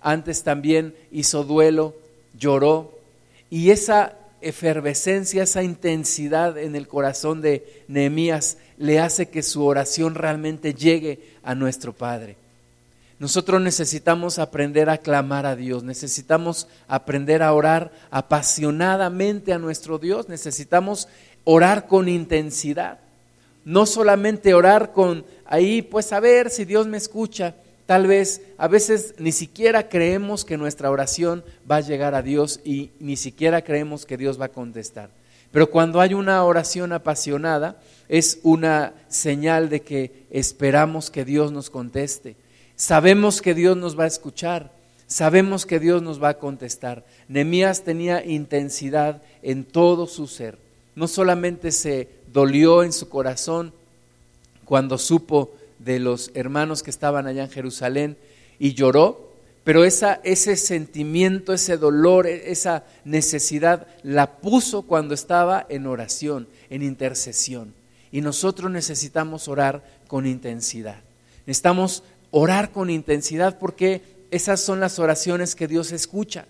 antes 0.00 0.42
también 0.42 0.94
hizo 1.10 1.44
duelo, 1.44 1.94
lloró. 2.38 2.92
Y 3.50 3.70
esa 3.70 4.16
efervescencia, 4.40 5.42
esa 5.42 5.62
intensidad 5.62 6.58
en 6.58 6.76
el 6.76 6.88
corazón 6.88 7.40
de 7.40 7.84
Nehemías 7.88 8.58
le 8.78 8.98
hace 8.98 9.28
que 9.28 9.42
su 9.42 9.64
oración 9.64 10.14
realmente 10.14 10.74
llegue 10.74 11.20
a 11.42 11.54
nuestro 11.54 11.92
Padre. 11.92 12.36
Nosotros 13.18 13.60
necesitamos 13.60 14.38
aprender 14.38 14.88
a 14.88 14.96
clamar 14.96 15.44
a 15.44 15.54
Dios, 15.54 15.84
necesitamos 15.84 16.66
aprender 16.88 17.42
a 17.42 17.52
orar 17.52 17.92
apasionadamente 18.10 19.52
a 19.52 19.58
nuestro 19.58 19.98
Dios, 19.98 20.30
necesitamos 20.30 21.06
orar 21.44 21.86
con 21.86 22.08
intensidad, 22.08 22.98
no 23.66 23.84
solamente 23.84 24.54
orar 24.54 24.92
con 24.92 25.26
ahí, 25.44 25.82
pues 25.82 26.14
a 26.14 26.20
ver 26.20 26.48
si 26.48 26.64
Dios 26.64 26.86
me 26.86 26.96
escucha, 26.96 27.54
tal 27.90 28.06
vez 28.06 28.40
a 28.56 28.68
veces 28.68 29.16
ni 29.18 29.32
siquiera 29.32 29.88
creemos 29.88 30.44
que 30.44 30.56
nuestra 30.56 30.92
oración 30.92 31.42
va 31.68 31.78
a 31.78 31.80
llegar 31.80 32.14
a 32.14 32.22
Dios 32.22 32.60
y 32.64 32.92
ni 33.00 33.16
siquiera 33.16 33.62
creemos 33.62 34.06
que 34.06 34.16
Dios 34.16 34.40
va 34.40 34.44
a 34.44 34.52
contestar. 34.52 35.10
Pero 35.50 35.72
cuando 35.72 36.00
hay 36.00 36.14
una 36.14 36.44
oración 36.44 36.92
apasionada, 36.92 37.82
es 38.08 38.38
una 38.44 38.94
señal 39.08 39.70
de 39.70 39.80
que 39.82 40.24
esperamos 40.30 41.10
que 41.10 41.24
Dios 41.24 41.50
nos 41.50 41.68
conteste 41.68 42.36
Sabemos 42.76 43.42
que 43.42 43.54
Dios 43.54 43.76
nos 43.76 43.98
va 43.98 44.04
a 44.04 44.06
escuchar, 44.06 44.70
sabemos 45.08 45.66
que 45.66 45.80
Dios 45.80 46.00
nos 46.00 46.22
va 46.22 46.28
a 46.28 46.38
contestar. 46.38 47.04
Nemías 47.26 47.82
tenía 47.82 48.24
intensidad 48.24 49.20
en 49.42 49.64
todo 49.64 50.06
su 50.06 50.28
ser. 50.28 50.58
No 50.94 51.08
solamente 51.08 51.72
se 51.72 52.08
dolió 52.32 52.84
en 52.84 52.92
su 52.92 53.08
corazón 53.08 53.72
cuando 54.64 54.96
supo 54.96 55.50
de 55.80 55.98
los 55.98 56.30
hermanos 56.34 56.82
que 56.82 56.90
estaban 56.90 57.26
allá 57.26 57.44
en 57.44 57.50
Jerusalén 57.50 58.16
y 58.58 58.74
lloró, 58.74 59.32
pero 59.64 59.84
esa, 59.84 60.20
ese 60.24 60.56
sentimiento, 60.56 61.52
ese 61.52 61.76
dolor, 61.76 62.26
e, 62.26 62.50
esa 62.50 62.84
necesidad 63.04 63.86
la 64.02 64.38
puso 64.38 64.82
cuando 64.82 65.14
estaba 65.14 65.66
en 65.68 65.86
oración, 65.86 66.48
en 66.68 66.82
intercesión. 66.82 67.74
Y 68.12 68.20
nosotros 68.20 68.70
necesitamos 68.70 69.48
orar 69.48 69.82
con 70.06 70.26
intensidad. 70.26 71.00
Necesitamos 71.46 72.02
orar 72.30 72.72
con 72.72 72.90
intensidad 72.90 73.58
porque 73.58 74.02
esas 74.30 74.60
son 74.60 74.80
las 74.80 74.98
oraciones 74.98 75.54
que 75.54 75.66
Dios 75.66 75.92
escucha, 75.92 76.46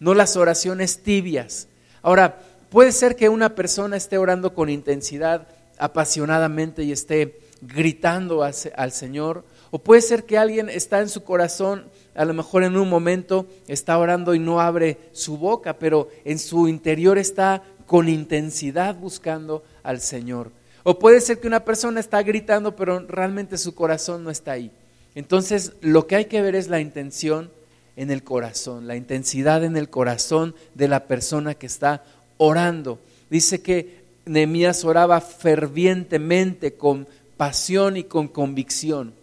no 0.00 0.14
las 0.14 0.36
oraciones 0.36 1.02
tibias. 1.02 1.68
Ahora, 2.02 2.40
puede 2.70 2.92
ser 2.92 3.16
que 3.16 3.28
una 3.28 3.54
persona 3.54 3.96
esté 3.96 4.18
orando 4.18 4.54
con 4.54 4.68
intensidad, 4.68 5.46
apasionadamente 5.78 6.84
y 6.84 6.92
esté 6.92 7.40
gritando 7.62 8.42
al 8.42 8.92
Señor, 8.92 9.44
o 9.70 9.78
puede 9.78 10.02
ser 10.02 10.24
que 10.24 10.36
alguien 10.36 10.68
está 10.68 11.00
en 11.00 11.08
su 11.08 11.24
corazón, 11.24 11.86
a 12.14 12.26
lo 12.26 12.34
mejor 12.34 12.62
en 12.62 12.76
un 12.76 12.90
momento 12.90 13.46
está 13.68 13.96
orando 13.96 14.34
y 14.34 14.38
no 14.38 14.60
abre 14.60 14.98
su 15.12 15.38
boca, 15.38 15.78
pero 15.78 16.08
en 16.24 16.38
su 16.38 16.68
interior 16.68 17.16
está 17.16 17.62
con 17.86 18.08
intensidad 18.08 18.94
buscando 18.96 19.62
al 19.82 20.00
Señor. 20.00 20.50
O 20.82 20.98
puede 20.98 21.20
ser 21.20 21.40
que 21.40 21.46
una 21.46 21.64
persona 21.64 22.00
está 22.00 22.22
gritando, 22.22 22.74
pero 22.76 22.98
realmente 23.00 23.56
su 23.56 23.74
corazón 23.74 24.24
no 24.24 24.30
está 24.30 24.52
ahí. 24.52 24.70
Entonces, 25.14 25.72
lo 25.80 26.06
que 26.06 26.16
hay 26.16 26.24
que 26.24 26.42
ver 26.42 26.54
es 26.54 26.68
la 26.68 26.80
intención 26.80 27.50
en 27.96 28.10
el 28.10 28.24
corazón, 28.24 28.86
la 28.86 28.96
intensidad 28.96 29.64
en 29.64 29.76
el 29.76 29.88
corazón 29.88 30.54
de 30.74 30.88
la 30.88 31.06
persona 31.06 31.54
que 31.54 31.66
está 31.66 32.04
orando. 32.38 32.98
Dice 33.30 33.62
que 33.62 34.02
Nehemías 34.24 34.84
oraba 34.84 35.20
fervientemente, 35.20 36.74
con 36.74 37.06
pasión 37.36 37.96
y 37.96 38.04
con 38.04 38.28
convicción. 38.28 39.14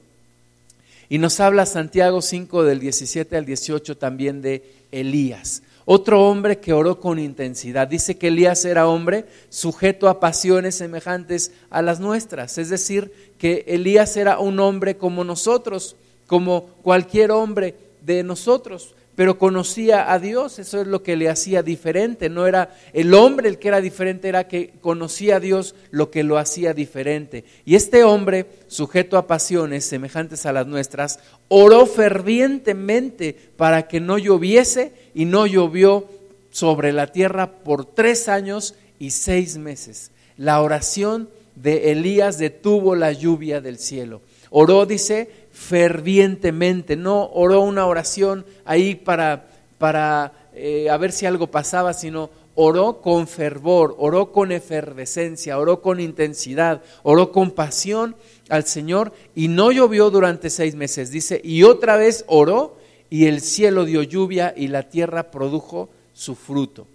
Y 1.09 1.17
nos 1.17 1.39
habla 1.39 1.65
Santiago 1.65 2.21
5 2.21 2.63
del 2.63 2.79
17 2.79 3.35
al 3.35 3.45
18 3.45 3.97
también 3.97 4.41
de 4.41 4.63
Elías. 4.91 5.63
Otro 5.85 6.29
hombre 6.29 6.59
que 6.59 6.71
oró 6.71 6.99
con 6.99 7.17
intensidad. 7.17 7.87
Dice 7.87 8.15
que 8.15 8.27
Elías 8.27 8.63
era 8.63 8.87
hombre 8.87 9.25
sujeto 9.49 10.07
a 10.07 10.19
pasiones 10.19 10.75
semejantes 10.75 11.51
a 11.71 11.81
las 11.81 11.99
nuestras. 11.99 12.59
Es 12.59 12.69
decir, 12.69 13.11
que 13.39 13.65
Elías 13.67 14.15
era 14.15 14.37
un 14.37 14.59
hombre 14.59 14.97
como 14.97 15.23
nosotros, 15.23 15.95
como 16.27 16.67
cualquier 16.83 17.31
hombre 17.31 17.73
de 18.01 18.21
nosotros, 18.21 18.93
pero 19.19 19.37
conocía 19.37 20.13
a 20.13 20.17
Dios, 20.17 20.59
eso 20.59 20.79
es 20.79 20.87
lo 20.87 21.03
que 21.03 21.17
le 21.17 21.27
hacía 21.27 21.61
diferente, 21.61 22.29
no 22.29 22.47
era 22.47 22.73
el 22.93 23.13
hombre 23.13 23.49
el 23.49 23.59
que 23.59 23.67
era 23.67 23.81
diferente, 23.81 24.29
era 24.29 24.47
que 24.47 24.75
conocía 24.79 25.35
a 25.35 25.39
Dios 25.41 25.75
lo 25.91 26.09
que 26.09 26.23
lo 26.23 26.37
hacía 26.37 26.73
diferente. 26.73 27.43
Y 27.65 27.75
este 27.75 28.05
hombre, 28.05 28.45
sujeto 28.67 29.17
a 29.17 29.27
pasiones 29.27 29.83
semejantes 29.83 30.45
a 30.45 30.53
las 30.53 30.67
nuestras, 30.67 31.19
oró 31.49 31.85
fervientemente 31.85 33.35
para 33.57 33.89
que 33.89 33.99
no 33.99 34.17
lloviese 34.17 34.93
y 35.13 35.25
no 35.25 35.45
llovió 35.45 36.07
sobre 36.49 36.93
la 36.93 37.07
tierra 37.07 37.51
por 37.51 37.83
tres 37.83 38.29
años 38.29 38.75
y 38.99 39.11
seis 39.11 39.57
meses. 39.57 40.11
La 40.37 40.61
oración 40.61 41.27
de 41.55 41.91
Elías 41.91 42.37
detuvo 42.37 42.95
la 42.95 43.11
lluvia 43.11 43.59
del 43.59 43.79
cielo. 43.79 44.21
Oró, 44.49 44.85
dice, 44.85 45.29
fervientemente, 45.51 46.95
no 46.95 47.29
oró 47.33 47.61
una 47.61 47.85
oración 47.85 48.45
ahí 48.65 48.95
para, 48.95 49.47
para 49.77 50.33
eh, 50.53 50.89
a 50.89 50.97
ver 50.97 51.11
si 51.11 51.25
algo 51.25 51.47
pasaba, 51.47 51.93
sino 51.93 52.29
oró 52.55 52.99
con 53.01 53.27
fervor, 53.27 53.95
oró 53.97 54.33
con 54.33 54.51
efervescencia, 54.51 55.57
oró 55.57 55.81
con 55.81 56.01
intensidad, 56.01 56.81
oró 57.03 57.31
con 57.31 57.51
pasión 57.51 58.17
al 58.49 58.65
Señor 58.65 59.13
y 59.33 59.47
no 59.47 59.71
llovió 59.71 60.09
durante 60.09 60.49
seis 60.49 60.75
meses, 60.75 61.11
dice, 61.11 61.39
y 61.41 61.63
otra 61.63 61.95
vez 61.95 62.25
oró 62.27 62.77
y 63.09 63.27
el 63.27 63.39
cielo 63.39 63.85
dio 63.85 64.03
lluvia 64.03 64.53
y 64.57 64.67
la 64.67 64.89
tierra 64.89 65.31
produjo 65.31 65.89
su 66.13 66.35
fruto. 66.35 66.85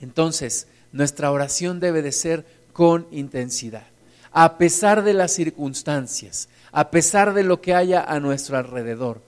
Entonces, 0.00 0.68
nuestra 0.92 1.32
oración 1.32 1.80
debe 1.80 2.02
de 2.02 2.12
ser 2.12 2.46
con 2.72 3.08
intensidad, 3.10 3.88
a 4.30 4.58
pesar 4.58 5.02
de 5.02 5.14
las 5.14 5.32
circunstancias, 5.32 6.48
a 6.72 6.90
pesar 6.90 7.34
de 7.34 7.44
lo 7.44 7.60
que 7.60 7.74
haya 7.74 8.02
a 8.02 8.20
nuestro 8.20 8.56
alrededor, 8.58 9.20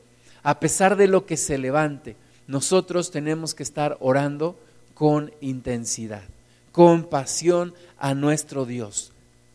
a 0.43 0.61
pesar 0.61 0.97
de 0.97 1.07
lo 1.07 1.27
que 1.27 1.37
se 1.37 1.59
levante, 1.59 2.17
nosotros 2.47 3.11
tenemos 3.11 3.55
que 3.55 3.63
estar 3.63 3.97
orando 4.01 4.59
con 4.95 5.33
intensidad, 5.41 6.23
con 6.73 7.05
pasión 7.05 7.75
a 7.99 8.15
nuestro 8.15 8.67
Dios. 8.67 9.13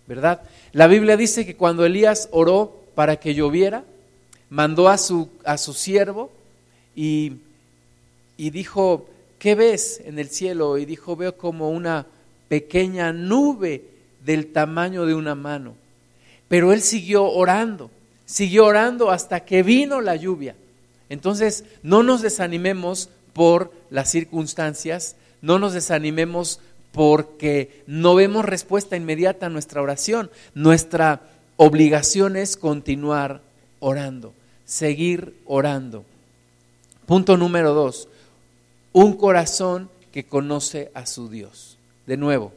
¿verdad? 0.08 0.42
La 0.72 0.88
Biblia 0.88 1.18
dice 1.18 1.46
que 1.46 1.56
cuando 1.56 1.86
Elías 1.86 2.30
oró 2.32 2.84
para 2.96 3.18
que 3.18 3.34
lloviera, 3.34 3.84
mandó 4.50 4.88
a 4.88 4.98
su, 4.98 5.30
a 5.44 5.58
su 5.58 5.74
siervo 5.74 6.32
y, 6.96 7.34
y 8.38 8.52
dijo, 8.52 9.08
¿qué 9.40 9.56
ves 9.56 10.02
en 10.06 10.20
el 10.20 10.30
cielo? 10.30 10.78
Y 10.78 10.86
dijo, 10.86 11.16
veo 11.16 11.38
como 11.38 11.70
una 11.70 12.06
pequeña 12.48 13.12
nube 13.12 13.84
del 14.24 14.52
tamaño 14.52 15.06
de 15.06 15.16
una 15.16 15.36
mano. 15.36 15.76
Pero 16.48 16.74
él 16.74 16.82
siguió 16.82 17.26
orando, 17.26 17.90
siguió 18.26 18.66
orando 18.66 19.12
hasta 19.12 19.42
que 19.42 19.64
vino 19.64 20.02
la 20.02 20.16
lluvia. 20.16 20.56
Entonces, 21.10 21.64
no 21.84 22.04
nos 22.04 22.22
desanimemos 22.22 23.10
por 23.34 23.72
las 23.90 24.10
circunstancias, 24.10 25.16
no 25.42 25.60
nos 25.60 25.74
desanimemos 25.74 26.60
porque 26.92 27.84
no 27.88 28.16
vemos 28.16 28.46
respuesta 28.46 28.96
inmediata 28.96 29.48
a 29.48 29.50
nuestra 29.50 29.82
oración. 29.82 30.32
Nuestra 30.54 31.22
obligación 31.58 32.38
es 32.38 32.56
continuar 32.58 33.42
orando, 33.80 34.34
seguir 34.66 35.36
orando. 35.46 36.06
Punto 37.06 37.38
número 37.38 37.74
dos, 37.74 38.08
un 38.94 39.18
corazón 39.18 39.90
que 40.12 40.26
conoce 40.26 40.90
a 40.94 41.06
su 41.06 41.30
Dios. 41.30 41.78
De 42.08 42.18
nuevo, 42.18 42.54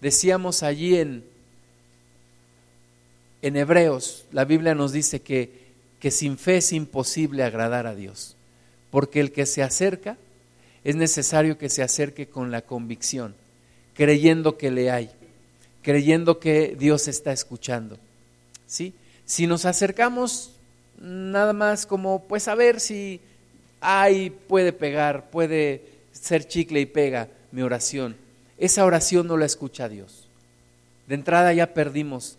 decíamos 0.00 0.62
allí 0.62 0.96
en, 0.96 1.24
en 3.46 3.56
Hebreos, 3.56 4.26
la 4.32 4.44
Biblia 4.44 4.74
nos 4.74 4.92
dice 4.92 5.20
que, 5.20 5.50
que 6.00 6.10
sin 6.10 6.38
fe 6.38 6.58
es 6.58 6.72
imposible 6.72 7.42
agradar 7.42 7.86
a 7.86 7.94
Dios, 7.94 8.36
porque 8.90 9.20
el 9.20 9.32
que 9.32 9.46
se 9.46 9.62
acerca 9.62 10.16
es 10.82 10.96
necesario 10.96 11.58
que 11.58 11.70
se 11.70 11.82
acerque 11.82 12.26
con 12.26 12.50
la 12.50 12.62
convicción 12.62 13.34
creyendo 13.94 14.58
que 14.58 14.70
le 14.70 14.90
hay, 14.90 15.10
creyendo 15.82 16.38
que 16.38 16.76
Dios 16.78 17.08
está 17.08 17.32
escuchando. 17.32 17.96
¿Sí? 18.66 18.92
Si 19.24 19.46
nos 19.46 19.64
acercamos 19.64 20.50
nada 21.00 21.52
más 21.52 21.86
como, 21.86 22.24
pues 22.24 22.48
a 22.48 22.54
ver 22.54 22.80
si 22.80 23.20
hay, 23.80 24.30
puede 24.30 24.72
pegar, 24.72 25.30
puede 25.30 25.84
ser 26.12 26.46
chicle 26.46 26.80
y 26.80 26.86
pega 26.86 27.28
mi 27.52 27.62
oración. 27.62 28.16
esa 28.58 28.84
oración 28.84 29.26
no 29.26 29.36
la 29.36 29.46
escucha 29.46 29.88
Dios. 29.88 30.28
De 31.06 31.14
entrada 31.14 31.52
ya 31.52 31.74
perdimos 31.74 32.36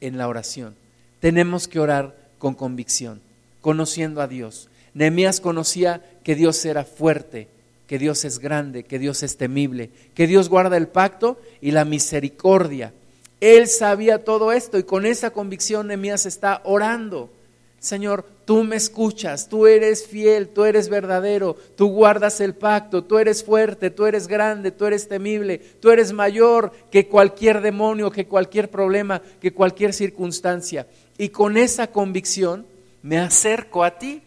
en 0.00 0.18
la 0.18 0.28
oración. 0.28 0.74
Tenemos 1.20 1.68
que 1.68 1.80
orar 1.80 2.16
con 2.38 2.54
convicción, 2.54 3.20
conociendo 3.60 4.20
a 4.20 4.28
Dios. 4.28 4.68
Nehemías 4.94 5.40
conocía 5.40 6.02
que 6.24 6.34
Dios 6.34 6.64
era 6.64 6.84
fuerte, 6.84 7.48
que 7.86 7.98
Dios 7.98 8.24
es 8.24 8.38
grande, 8.38 8.84
que 8.84 8.98
Dios 8.98 9.22
es 9.22 9.36
temible, 9.36 9.90
que 10.14 10.26
Dios 10.26 10.48
guarda 10.48 10.76
el 10.76 10.88
pacto 10.88 11.40
y 11.60 11.70
la 11.70 11.84
misericordia. 11.84 12.92
Él 13.40 13.68
sabía 13.68 14.24
todo 14.24 14.52
esto 14.52 14.78
y 14.78 14.82
con 14.82 15.06
esa 15.06 15.30
convicción 15.30 15.86
Nehemías 15.86 16.26
está 16.26 16.60
orando. 16.64 17.30
Señor, 17.80 18.26
tú 18.44 18.64
me 18.64 18.74
escuchas, 18.74 19.48
tú 19.48 19.68
eres 19.68 20.06
fiel, 20.06 20.48
tú 20.48 20.64
eres 20.64 20.88
verdadero, 20.88 21.56
tú 21.76 21.88
guardas 21.88 22.40
el 22.40 22.54
pacto, 22.54 23.04
tú 23.04 23.18
eres 23.18 23.44
fuerte, 23.44 23.90
tú 23.90 24.06
eres 24.06 24.26
grande, 24.26 24.72
tú 24.72 24.84
eres 24.86 25.06
temible, 25.06 25.58
tú 25.58 25.90
eres 25.90 26.12
mayor 26.12 26.72
que 26.90 27.06
cualquier 27.06 27.60
demonio, 27.60 28.10
que 28.10 28.26
cualquier 28.26 28.68
problema, 28.68 29.22
que 29.40 29.52
cualquier 29.52 29.94
circunstancia. 29.94 30.88
Y 31.18 31.28
con 31.28 31.56
esa 31.56 31.86
convicción 31.86 32.66
me 33.02 33.18
acerco 33.18 33.84
a 33.84 33.98
ti, 33.98 34.22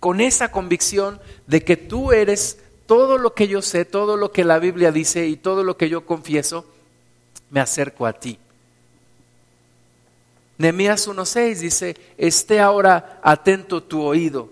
con 0.00 0.22
esa 0.22 0.50
convicción 0.50 1.20
de 1.46 1.62
que 1.62 1.76
tú 1.76 2.10
eres 2.12 2.58
todo 2.86 3.18
lo 3.18 3.34
que 3.34 3.48
yo 3.48 3.60
sé, 3.60 3.84
todo 3.84 4.16
lo 4.16 4.32
que 4.32 4.44
la 4.44 4.58
Biblia 4.58 4.92
dice 4.92 5.26
y 5.26 5.36
todo 5.36 5.62
lo 5.62 5.76
que 5.76 5.90
yo 5.90 6.06
confieso, 6.06 6.64
me 7.50 7.60
acerco 7.60 8.06
a 8.06 8.14
ti. 8.14 8.38
Nehemías 10.58 11.08
1:6 11.08 11.58
dice, 11.58 11.96
esté 12.16 12.60
ahora 12.60 13.20
atento 13.22 13.82
tu 13.82 14.02
oído 14.02 14.50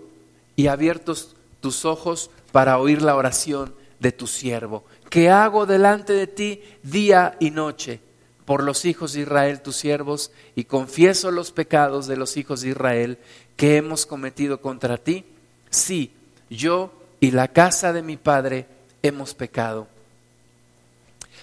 y 0.55 0.67
abiertos 0.67 1.35
tus 1.61 1.85
ojos 1.85 2.29
para 2.51 2.77
oír 2.77 3.01
la 3.01 3.15
oración 3.15 3.73
de 3.99 4.11
tu 4.11 4.27
siervo, 4.27 4.83
que 5.09 5.29
hago 5.29 5.65
delante 5.65 6.13
de 6.13 6.27
ti 6.27 6.61
día 6.83 7.37
y 7.39 7.51
noche 7.51 8.01
por 8.45 8.63
los 8.63 8.83
hijos 8.83 9.13
de 9.13 9.21
Israel, 9.21 9.61
tus 9.61 9.77
siervos, 9.77 10.31
y 10.55 10.65
confieso 10.65 11.31
los 11.31 11.51
pecados 11.51 12.07
de 12.07 12.17
los 12.17 12.35
hijos 12.35 12.61
de 12.61 12.69
Israel 12.69 13.17
que 13.55 13.77
hemos 13.77 14.05
cometido 14.05 14.59
contra 14.59 14.97
ti. 14.97 15.23
Sí, 15.69 16.11
yo 16.49 16.91
y 17.21 17.31
la 17.31 17.47
casa 17.47 17.93
de 17.93 18.01
mi 18.01 18.17
padre 18.17 18.67
hemos 19.01 19.33
pecado. 19.33 19.87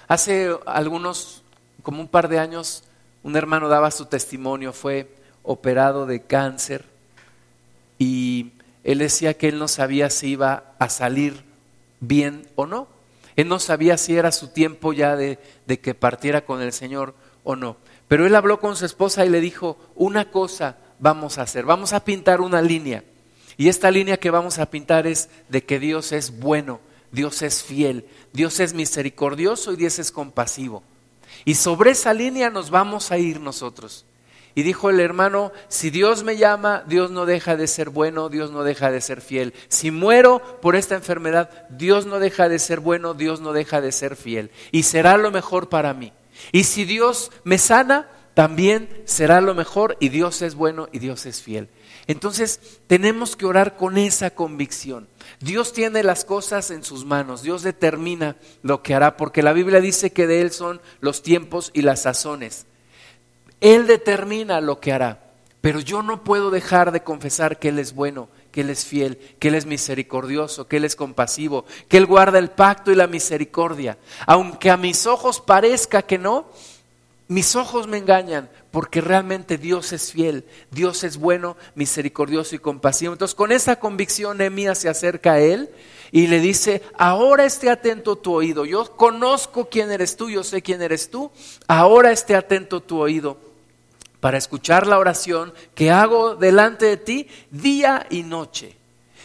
Hace 0.08 0.54
algunos, 0.66 1.42
como 1.82 2.02
un 2.02 2.08
par 2.08 2.28
de 2.28 2.38
años, 2.38 2.84
un 3.22 3.36
hermano 3.36 3.68
daba 3.68 3.90
su 3.90 4.06
testimonio, 4.06 4.72
fue 4.72 5.14
operado 5.42 6.06
de 6.06 6.22
cáncer 6.22 6.84
y 7.98 8.52
él 8.84 8.98
decía 8.98 9.34
que 9.34 9.48
él 9.48 9.58
no 9.58 9.68
sabía 9.68 10.10
si 10.10 10.28
iba 10.28 10.74
a 10.78 10.88
salir 10.88 11.44
bien 12.00 12.46
o 12.56 12.66
no. 12.66 12.88
Él 13.36 13.48
no 13.48 13.58
sabía 13.58 13.98
si 13.98 14.16
era 14.16 14.32
su 14.32 14.48
tiempo 14.48 14.92
ya 14.92 15.16
de, 15.16 15.38
de 15.66 15.80
que 15.80 15.94
partiera 15.94 16.44
con 16.44 16.62
el 16.62 16.72
Señor 16.72 17.14
o 17.44 17.56
no. 17.56 17.76
Pero 18.08 18.26
él 18.26 18.34
habló 18.34 18.58
con 18.58 18.76
su 18.76 18.84
esposa 18.86 19.24
y 19.24 19.28
le 19.28 19.40
dijo, 19.40 19.78
una 19.94 20.30
cosa 20.30 20.78
vamos 20.98 21.38
a 21.38 21.42
hacer, 21.42 21.64
vamos 21.64 21.92
a 21.92 22.04
pintar 22.04 22.40
una 22.40 22.62
línea. 22.62 23.04
Y 23.56 23.68
esta 23.68 23.90
línea 23.90 24.16
que 24.16 24.30
vamos 24.30 24.58
a 24.58 24.70
pintar 24.70 25.06
es 25.06 25.28
de 25.48 25.64
que 25.64 25.78
Dios 25.78 26.12
es 26.12 26.40
bueno, 26.40 26.80
Dios 27.12 27.42
es 27.42 27.62
fiel, 27.62 28.06
Dios 28.32 28.60
es 28.60 28.72
misericordioso 28.72 29.72
y 29.72 29.76
Dios 29.76 29.98
es 29.98 30.10
compasivo. 30.10 30.82
Y 31.44 31.54
sobre 31.54 31.92
esa 31.92 32.12
línea 32.14 32.50
nos 32.50 32.70
vamos 32.70 33.10
a 33.12 33.18
ir 33.18 33.40
nosotros. 33.40 34.06
Y 34.54 34.62
dijo 34.62 34.90
el 34.90 34.98
hermano, 34.98 35.52
si 35.68 35.90
Dios 35.90 36.24
me 36.24 36.36
llama, 36.36 36.82
Dios 36.86 37.10
no 37.10 37.24
deja 37.24 37.56
de 37.56 37.68
ser 37.68 37.88
bueno, 37.90 38.28
Dios 38.28 38.50
no 38.50 38.64
deja 38.64 38.90
de 38.90 39.00
ser 39.00 39.20
fiel. 39.20 39.54
Si 39.68 39.90
muero 39.90 40.42
por 40.60 40.74
esta 40.74 40.96
enfermedad, 40.96 41.68
Dios 41.70 42.06
no 42.06 42.18
deja 42.18 42.48
de 42.48 42.58
ser 42.58 42.80
bueno, 42.80 43.14
Dios 43.14 43.40
no 43.40 43.52
deja 43.52 43.80
de 43.80 43.92
ser 43.92 44.16
fiel. 44.16 44.50
Y 44.72 44.82
será 44.82 45.16
lo 45.16 45.30
mejor 45.30 45.68
para 45.68 45.94
mí. 45.94 46.12
Y 46.52 46.64
si 46.64 46.84
Dios 46.84 47.30
me 47.44 47.58
sana, 47.58 48.08
también 48.34 49.02
será 49.04 49.40
lo 49.40 49.54
mejor 49.54 49.96
y 50.00 50.08
Dios 50.08 50.42
es 50.42 50.54
bueno 50.54 50.88
y 50.92 50.98
Dios 50.98 51.26
es 51.26 51.42
fiel. 51.42 51.68
Entonces 52.06 52.60
tenemos 52.86 53.36
que 53.36 53.46
orar 53.46 53.76
con 53.76 53.98
esa 53.98 54.30
convicción. 54.30 55.08
Dios 55.40 55.72
tiene 55.72 56.02
las 56.02 56.24
cosas 56.24 56.70
en 56.70 56.82
sus 56.84 57.04
manos, 57.04 57.42
Dios 57.42 57.62
determina 57.62 58.36
lo 58.62 58.82
que 58.82 58.94
hará, 58.94 59.16
porque 59.16 59.42
la 59.42 59.52
Biblia 59.52 59.80
dice 59.80 60.12
que 60.12 60.26
de 60.26 60.40
Él 60.40 60.50
son 60.50 60.80
los 61.00 61.22
tiempos 61.22 61.70
y 61.74 61.82
las 61.82 62.02
sazones. 62.02 62.66
Él 63.60 63.86
determina 63.86 64.60
lo 64.60 64.80
que 64.80 64.92
hará, 64.92 65.32
pero 65.60 65.80
yo 65.80 66.02
no 66.02 66.24
puedo 66.24 66.50
dejar 66.50 66.92
de 66.92 67.02
confesar 67.02 67.58
que 67.58 67.68
Él 67.68 67.78
es 67.78 67.94
bueno, 67.94 68.28
que 68.50 68.62
Él 68.62 68.70
es 68.70 68.84
fiel, 68.84 69.18
que 69.38 69.48
Él 69.48 69.54
es 69.54 69.66
misericordioso, 69.66 70.66
que 70.66 70.78
Él 70.78 70.84
es 70.84 70.96
compasivo, 70.96 71.64
que 71.88 71.98
Él 71.98 72.06
guarda 72.06 72.38
el 72.38 72.50
pacto 72.50 72.90
y 72.90 72.96
la 72.96 73.06
misericordia. 73.06 73.98
Aunque 74.26 74.70
a 74.70 74.76
mis 74.76 75.06
ojos 75.06 75.40
parezca 75.40 76.02
que 76.02 76.18
no, 76.18 76.50
mis 77.30 77.54
ojos 77.54 77.86
me 77.86 77.98
engañan 77.98 78.50
porque 78.72 79.00
realmente 79.00 79.56
Dios 79.56 79.92
es 79.92 80.10
fiel, 80.10 80.44
Dios 80.72 81.04
es 81.04 81.16
bueno, 81.16 81.56
misericordioso 81.76 82.56
y 82.56 82.58
compasivo. 82.58 83.12
Entonces 83.12 83.36
con 83.36 83.52
esa 83.52 83.76
convicción 83.76 84.38
Nehemías 84.38 84.78
se 84.78 84.88
acerca 84.88 85.34
a 85.34 85.38
él 85.38 85.70
y 86.10 86.26
le 86.26 86.40
dice, 86.40 86.82
ahora 86.98 87.44
esté 87.44 87.70
atento 87.70 88.16
tu 88.16 88.32
oído, 88.32 88.64
yo 88.64 88.96
conozco 88.96 89.68
quién 89.70 89.92
eres 89.92 90.16
tú, 90.16 90.28
yo 90.28 90.42
sé 90.42 90.60
quién 90.60 90.82
eres 90.82 91.08
tú, 91.08 91.30
ahora 91.68 92.10
esté 92.10 92.34
atento 92.34 92.82
tu 92.82 92.98
oído 92.98 93.38
para 94.18 94.36
escuchar 94.36 94.88
la 94.88 94.98
oración 94.98 95.54
que 95.76 95.92
hago 95.92 96.34
delante 96.34 96.86
de 96.86 96.96
ti 96.96 97.28
día 97.52 98.08
y 98.10 98.24
noche. 98.24 98.76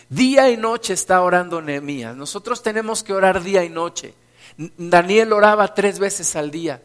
Día 0.09 0.51
y 0.51 0.57
noche 0.57 0.93
está 0.93 1.23
orando 1.23 1.59
Nehemías. 1.59 2.15
Nosotros 2.15 2.61
tenemos 2.61 3.01
que 3.01 3.13
orar 3.13 3.41
día 3.41 3.63
y 3.63 3.69
noche. 3.69 4.13
Daniel 4.77 5.33
oraba 5.33 5.73
tres 5.73 5.97
veces 5.97 6.35
al 6.35 6.51
día. 6.51 6.83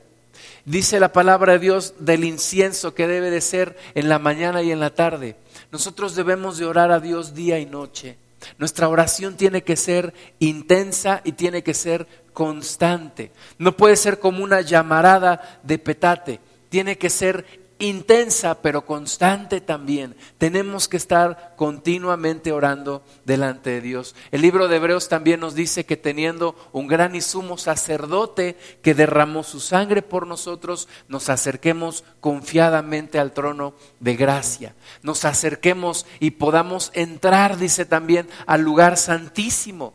Dice 0.65 1.01
la 1.01 1.13
palabra 1.13 1.55
de 1.55 1.59
Dios 1.59 1.95
del 1.99 2.25
incienso 2.25 2.95
que 2.95 3.07
debe 3.07 3.31
de 3.31 3.41
ser 3.41 3.79
en 3.95 4.09
la 4.09 4.19
mañana 4.19 4.63
y 4.63 4.73
en 4.73 4.81
la 4.81 4.91
tarde. 4.91 5.37
Nosotros 5.73 6.15
debemos 6.15 6.59
de 6.59 6.67
orar 6.67 6.93
a 6.93 7.01
Dios 7.01 7.35
día 7.35 7.59
y 7.59 7.67
noche. 7.67 8.19
Nuestra 8.59 8.89
oración 8.89 9.37
tiene 9.37 9.63
que 9.63 9.77
ser 9.77 10.15
intensa 10.39 11.21
y 11.25 11.33
tiene 11.33 11.63
que 11.63 11.75
ser 11.75 12.07
constante. 12.33 13.33
No 13.59 13.77
puede 13.77 13.97
ser 13.97 14.19
como 14.19 14.43
una 14.43 14.61
llamarada 14.61 15.61
de 15.63 15.79
petate. 15.79 16.41
Tiene 16.69 16.97
que 16.97 17.11
ser 17.11 17.45
intensa 17.81 18.63
pero 18.63 18.85
constante 18.87 19.61
también. 19.61 20.15
Tenemos 20.39 20.87
que 20.89 20.97
estar 20.97 21.55
continuamente 21.57 22.53
orando 22.53 23.03
delante 23.25 23.71
de 23.71 23.81
Dios. 23.81 24.15
El 24.31 24.43
libro 24.43 24.69
de 24.69 24.77
Hebreos 24.77 25.09
también 25.09 25.41
nos 25.41 25.55
dice 25.55 25.85
que 25.85 25.97
teniendo 25.97 26.55
un 26.73 26.87
gran 26.87 27.15
y 27.17 27.21
sumo 27.21 27.59
sacerdote 27.59 28.57
que 28.83 28.95
derramó 28.95 29.43
su 29.43 29.61
sangre 29.61 30.03
por 30.03 30.27
nosotros, 30.27 30.89
nos 31.09 31.29
acerquemos 31.29 32.05
confiadamente 32.21 33.19
al 33.19 33.33
trono 33.33 33.75
de 33.99 34.17
gracia. 34.17 34.75
Nos 35.03 35.25
acerquemos 35.25 36.07
y 36.21 36.33
podamos 36.33 36.91
entrar, 36.95 37.57
dice 37.57 37.85
también, 37.85 38.29
al 38.47 38.63
lugar 38.63 38.97
santísimo. 38.97 39.95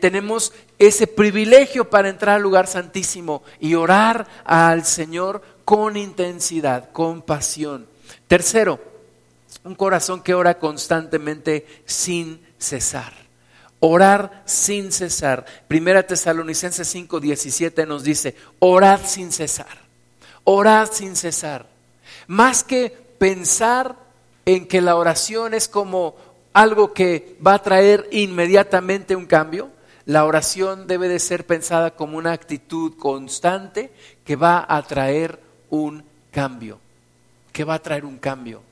tenemos 0.00 0.52
ese 0.78 1.06
privilegio 1.06 1.88
para 1.88 2.08
entrar 2.08 2.36
al 2.36 2.42
lugar 2.42 2.66
santísimo 2.66 3.42
y 3.60 3.74
orar 3.74 4.26
al 4.44 4.84
Señor 4.84 5.42
con 5.66 5.96
intensidad, 5.96 6.92
con 6.92 7.22
pasión. 7.22 7.88
Tercero, 8.28 8.80
un 9.64 9.74
corazón 9.74 10.22
que 10.22 10.32
ora 10.32 10.60
constantemente 10.60 11.66
sin 11.84 12.40
cesar. 12.56 13.12
Orar 13.80 14.44
sin 14.46 14.92
cesar. 14.92 15.44
Primera 15.66 16.06
Tesalonicenses 16.06 16.86
5, 16.86 17.18
17 17.18 17.84
nos 17.84 18.04
dice, 18.04 18.36
orad 18.60 19.00
sin 19.04 19.32
cesar. 19.32 19.80
Orad 20.44 20.88
sin 20.92 21.16
cesar. 21.16 21.66
Más 22.28 22.62
que 22.62 22.90
pensar 23.18 23.96
en 24.44 24.68
que 24.68 24.80
la 24.80 24.94
oración 24.94 25.52
es 25.52 25.66
como 25.66 26.14
algo 26.52 26.94
que 26.94 27.36
va 27.44 27.54
a 27.54 27.62
traer 27.62 28.08
inmediatamente 28.12 29.16
un 29.16 29.26
cambio, 29.26 29.72
la 30.04 30.24
oración 30.26 30.86
debe 30.86 31.08
de 31.08 31.18
ser 31.18 31.44
pensada 31.44 31.96
como 31.96 32.18
una 32.18 32.30
actitud 32.30 32.96
constante 32.96 33.92
que 34.24 34.36
va 34.36 34.64
a 34.68 34.80
traer 34.84 35.44
un 35.70 36.04
cambio. 36.30 36.78
¿Qué 37.52 37.64
va 37.64 37.74
a 37.74 37.82
traer 37.82 38.04
un 38.04 38.18
cambio? 38.18 38.62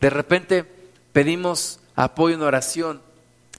De 0.00 0.10
repente 0.10 0.64
pedimos 1.12 1.80
apoyo 1.94 2.34
en 2.34 2.42
oración 2.42 3.02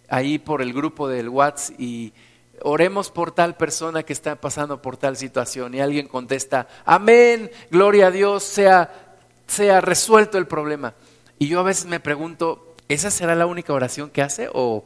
ahí 0.10 0.38
por 0.38 0.62
el 0.62 0.74
grupo 0.74 1.08
del 1.08 1.30
WhatsApp 1.30 1.80
y 1.80 2.14
oremos 2.62 3.12
por 3.12 3.32
tal 3.32 3.56
persona 3.56 4.04
que 4.04 4.14
está 4.14 4.36
pasando 4.36 4.82
por 4.82 4.98
tal 4.98 5.18
situación 5.18 5.74
y 5.74 5.82
alguien 5.82 6.08
contesta, 6.08 6.68
amén, 6.86 7.52
gloria 7.72 8.08
a 8.08 8.12
Dios, 8.12 8.44
sea, 8.44 9.16
sea 9.48 9.82
resuelto 9.82 10.38
el 10.38 10.48
problema. 10.48 10.94
Y 11.40 11.48
yo 11.48 11.60
a 11.60 11.64
veces 11.64 11.86
me 11.86 12.00
pregunto, 12.00 12.76
¿esa 12.88 13.12
será 13.12 13.36
la 13.36 13.46
única 13.46 13.74
oración 13.74 14.10
que 14.10 14.22
hace 14.22 14.50
o 14.54 14.86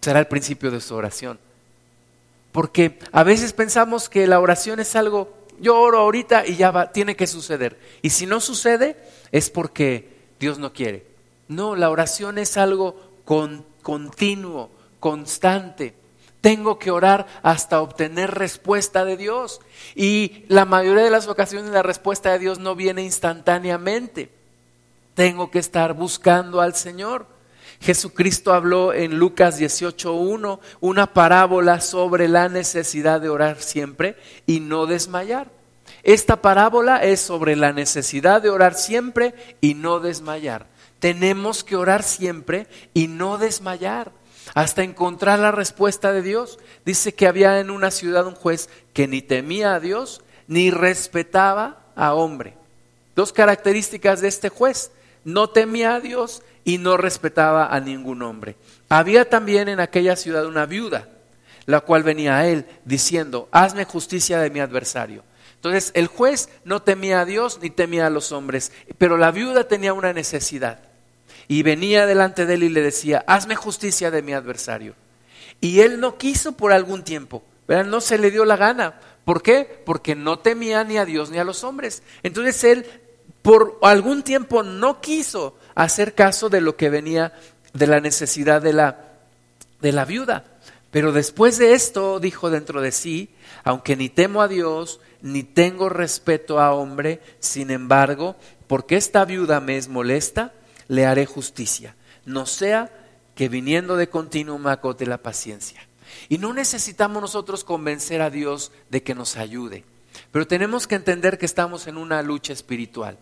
será 0.00 0.18
el 0.20 0.26
principio 0.26 0.70
de 0.70 0.80
su 0.80 0.94
oración? 0.94 1.38
Porque 2.52 2.98
a 3.12 3.22
veces 3.22 3.52
pensamos 3.52 4.08
que 4.08 4.26
la 4.26 4.40
oración 4.40 4.80
es 4.80 4.96
algo 4.96 5.37
yo 5.60 5.80
oro 5.80 5.98
ahorita 5.98 6.46
y 6.46 6.56
ya 6.56 6.70
va, 6.70 6.92
tiene 6.92 7.16
que 7.16 7.26
suceder. 7.26 7.78
Y 8.02 8.10
si 8.10 8.26
no 8.26 8.40
sucede, 8.40 8.96
es 9.32 9.50
porque 9.50 10.08
Dios 10.38 10.58
no 10.58 10.72
quiere. 10.72 11.06
No, 11.48 11.76
la 11.76 11.90
oración 11.90 12.38
es 12.38 12.56
algo 12.56 12.96
continuo, 13.82 14.70
constante. 15.00 15.94
tengo 16.40 16.78
que 16.78 16.90
orar 16.90 17.26
hasta 17.42 17.82
obtener 17.82 18.30
respuesta 18.32 19.04
de 19.04 19.16
Dios. 19.16 19.60
Y 19.94 20.44
la 20.48 20.64
mayoría 20.64 21.04
de 21.04 21.10
las 21.10 21.26
ocasiones 21.26 21.72
la 21.72 21.82
respuesta 21.82 22.32
de 22.32 22.38
Dios 22.38 22.58
no 22.58 22.74
viene 22.76 23.02
instantáneamente. 23.02 24.30
Tengo 25.14 25.50
que 25.50 25.58
estar 25.58 25.94
buscando 25.94 26.60
al 26.60 26.74
Señor. 26.74 27.26
Jesucristo 27.80 28.52
habló 28.52 28.92
en 28.92 29.18
Lucas 29.18 29.60
18.1 29.60 30.58
una 30.80 31.12
parábola 31.12 31.80
sobre 31.80 32.28
la 32.28 32.48
necesidad 32.48 33.20
de 33.20 33.28
orar 33.28 33.60
siempre 33.60 34.16
y 34.46 34.60
no 34.60 34.86
desmayar. 34.86 35.50
Esta 36.02 36.42
parábola 36.42 36.98
es 36.98 37.20
sobre 37.20 37.56
la 37.56 37.72
necesidad 37.72 38.42
de 38.42 38.50
orar 38.50 38.74
siempre 38.74 39.34
y 39.60 39.74
no 39.74 40.00
desmayar. 40.00 40.66
Tenemos 40.98 41.64
que 41.64 41.76
orar 41.76 42.02
siempre 42.02 42.66
y 42.94 43.06
no 43.06 43.38
desmayar 43.38 44.12
hasta 44.54 44.82
encontrar 44.82 45.38
la 45.38 45.52
respuesta 45.52 46.12
de 46.12 46.22
Dios. 46.22 46.58
Dice 46.84 47.14
que 47.14 47.26
había 47.26 47.60
en 47.60 47.70
una 47.70 47.90
ciudad 47.90 48.26
un 48.26 48.34
juez 48.34 48.68
que 48.92 49.06
ni 49.06 49.22
temía 49.22 49.74
a 49.74 49.80
Dios 49.80 50.22
ni 50.46 50.70
respetaba 50.70 51.84
a 51.94 52.14
hombre. 52.14 52.54
Dos 53.14 53.32
características 53.32 54.20
de 54.20 54.28
este 54.28 54.48
juez. 54.48 54.90
No 55.24 55.50
temía 55.50 55.94
a 55.94 56.00
Dios 56.00 56.42
y 56.64 56.78
no 56.78 56.96
respetaba 56.96 57.74
a 57.74 57.80
ningún 57.80 58.22
hombre. 58.22 58.56
Había 58.88 59.28
también 59.28 59.68
en 59.68 59.80
aquella 59.80 60.16
ciudad 60.16 60.46
una 60.46 60.66
viuda, 60.66 61.08
la 61.66 61.80
cual 61.80 62.02
venía 62.02 62.38
a 62.38 62.46
él 62.46 62.66
diciendo, 62.84 63.48
hazme 63.52 63.84
justicia 63.84 64.40
de 64.40 64.50
mi 64.50 64.60
adversario. 64.60 65.24
Entonces 65.54 65.90
el 65.94 66.06
juez 66.06 66.48
no 66.64 66.82
temía 66.82 67.20
a 67.20 67.24
Dios 67.24 67.58
ni 67.60 67.70
temía 67.70 68.06
a 68.06 68.10
los 68.10 68.32
hombres, 68.32 68.70
pero 68.96 69.16
la 69.16 69.30
viuda 69.30 69.64
tenía 69.64 69.92
una 69.92 70.12
necesidad. 70.12 70.80
Y 71.48 71.62
venía 71.62 72.06
delante 72.06 72.46
de 72.46 72.54
él 72.54 72.62
y 72.64 72.68
le 72.68 72.82
decía, 72.82 73.24
hazme 73.26 73.56
justicia 73.56 74.10
de 74.10 74.22
mi 74.22 74.34
adversario. 74.34 74.94
Y 75.60 75.80
él 75.80 75.98
no 75.98 76.18
quiso 76.18 76.52
por 76.52 76.72
algún 76.72 77.02
tiempo, 77.02 77.42
no 77.66 78.00
se 78.00 78.18
le 78.18 78.30
dio 78.30 78.44
la 78.44 78.56
gana. 78.56 79.00
¿Por 79.24 79.42
qué? 79.42 79.82
Porque 79.84 80.14
no 80.14 80.38
temía 80.38 80.84
ni 80.84 80.96
a 80.96 81.04
Dios 81.04 81.30
ni 81.30 81.38
a 81.38 81.44
los 81.44 81.64
hombres. 81.64 82.02
Entonces 82.22 82.62
él 82.64 82.86
por 83.48 83.78
algún 83.80 84.24
tiempo 84.24 84.62
no 84.62 85.00
quiso 85.00 85.56
hacer 85.74 86.14
caso 86.14 86.50
de 86.50 86.60
lo 86.60 86.76
que 86.76 86.90
venía 86.90 87.32
de 87.72 87.86
la 87.86 87.98
necesidad 87.98 88.60
de 88.60 88.74
la, 88.74 89.14
de 89.80 89.90
la 89.90 90.04
viuda. 90.04 90.44
Pero 90.90 91.12
después 91.12 91.56
de 91.56 91.72
esto 91.72 92.20
dijo 92.20 92.50
dentro 92.50 92.82
de 92.82 92.92
sí, 92.92 93.30
aunque 93.64 93.96
ni 93.96 94.10
temo 94.10 94.42
a 94.42 94.48
Dios, 94.48 95.00
ni 95.22 95.44
tengo 95.44 95.88
respeto 95.88 96.60
a 96.60 96.74
hombre, 96.74 97.22
sin 97.38 97.70
embargo, 97.70 98.36
porque 98.66 98.96
esta 98.96 99.24
viuda 99.24 99.60
me 99.60 99.78
es 99.78 99.88
molesta, 99.88 100.52
le 100.86 101.06
haré 101.06 101.24
justicia, 101.24 101.96
no 102.26 102.44
sea 102.44 102.92
que 103.34 103.48
viniendo 103.48 103.96
de 103.96 104.10
continuo 104.10 104.58
me 104.58 104.72
acote 104.72 105.06
la 105.06 105.22
paciencia. 105.22 105.88
Y 106.28 106.36
no 106.36 106.52
necesitamos 106.52 107.22
nosotros 107.22 107.64
convencer 107.64 108.20
a 108.20 108.28
Dios 108.28 108.72
de 108.90 109.02
que 109.02 109.14
nos 109.14 109.38
ayude, 109.38 109.86
pero 110.32 110.46
tenemos 110.46 110.86
que 110.86 110.96
entender 110.96 111.38
que 111.38 111.46
estamos 111.46 111.86
en 111.86 111.96
una 111.96 112.20
lucha 112.20 112.52
espiritual. 112.52 113.16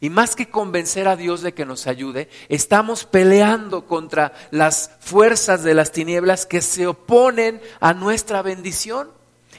Y 0.00 0.10
más 0.10 0.36
que 0.36 0.48
convencer 0.48 1.08
a 1.08 1.16
Dios 1.16 1.42
de 1.42 1.52
que 1.54 1.64
nos 1.64 1.86
ayude, 1.86 2.28
estamos 2.48 3.04
peleando 3.04 3.86
contra 3.86 4.32
las 4.50 4.90
fuerzas 5.00 5.62
de 5.62 5.74
las 5.74 5.92
tinieblas 5.92 6.46
que 6.46 6.60
se 6.60 6.86
oponen 6.86 7.60
a 7.80 7.94
nuestra 7.94 8.42
bendición. 8.42 9.10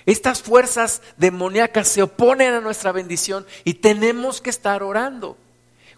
Estas 0.05 0.41
fuerzas 0.41 1.01
demoníacas 1.17 1.88
se 1.88 2.03
oponen 2.03 2.53
a 2.53 2.62
nuestra 2.62 2.91
bendición 2.91 3.45
y 3.63 3.75
tenemos 3.75 4.41
que 4.41 4.49
estar 4.49 4.83
orando. 4.83 5.38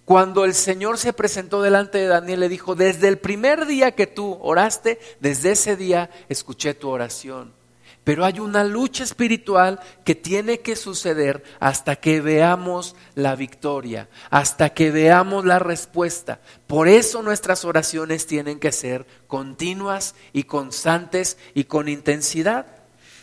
Cuando 0.06 0.46
el 0.46 0.54
Señor 0.54 1.00
se 1.00 1.14
presentó 1.14 1.64
delante 1.64 1.98
de 1.98 2.06
Daniel, 2.06 2.42
le 2.42 2.50
dijo, 2.50 2.76
desde 2.76 3.08
el 3.08 3.18
primer 3.18 3.66
día 3.66 3.94
que 3.94 4.06
tú 4.06 4.38
oraste, 4.42 5.00
desde 5.20 5.54
ese 5.54 5.76
día 5.76 6.12
escuché 6.30 6.76
tu 6.76 6.90
oración. 6.90 7.65
Pero 8.06 8.24
hay 8.24 8.40
una 8.40 8.64
lucha 8.64 9.04
espiritual 9.04 9.82
que 10.06 10.16
tiene 10.16 10.60
que 10.60 10.78
suceder 10.78 11.44
hasta 11.60 11.98
que 11.98 12.22
veamos 12.22 12.96
la 13.16 13.36
victoria, 13.36 14.08
hasta 14.30 14.70
que 14.70 14.92
veamos 14.92 15.44
la 15.44 15.60
respuesta. 15.60 16.40
Por 16.68 16.88
eso 16.88 17.24
nuestras 17.24 17.66
oraciones 17.66 18.28
tienen 18.28 18.60
que 18.60 18.72
ser 18.72 19.08
continuas 19.28 20.16
y 20.34 20.44
constantes 20.44 21.38
y 21.56 21.66
con 21.66 21.90
intensidad. 21.90 22.68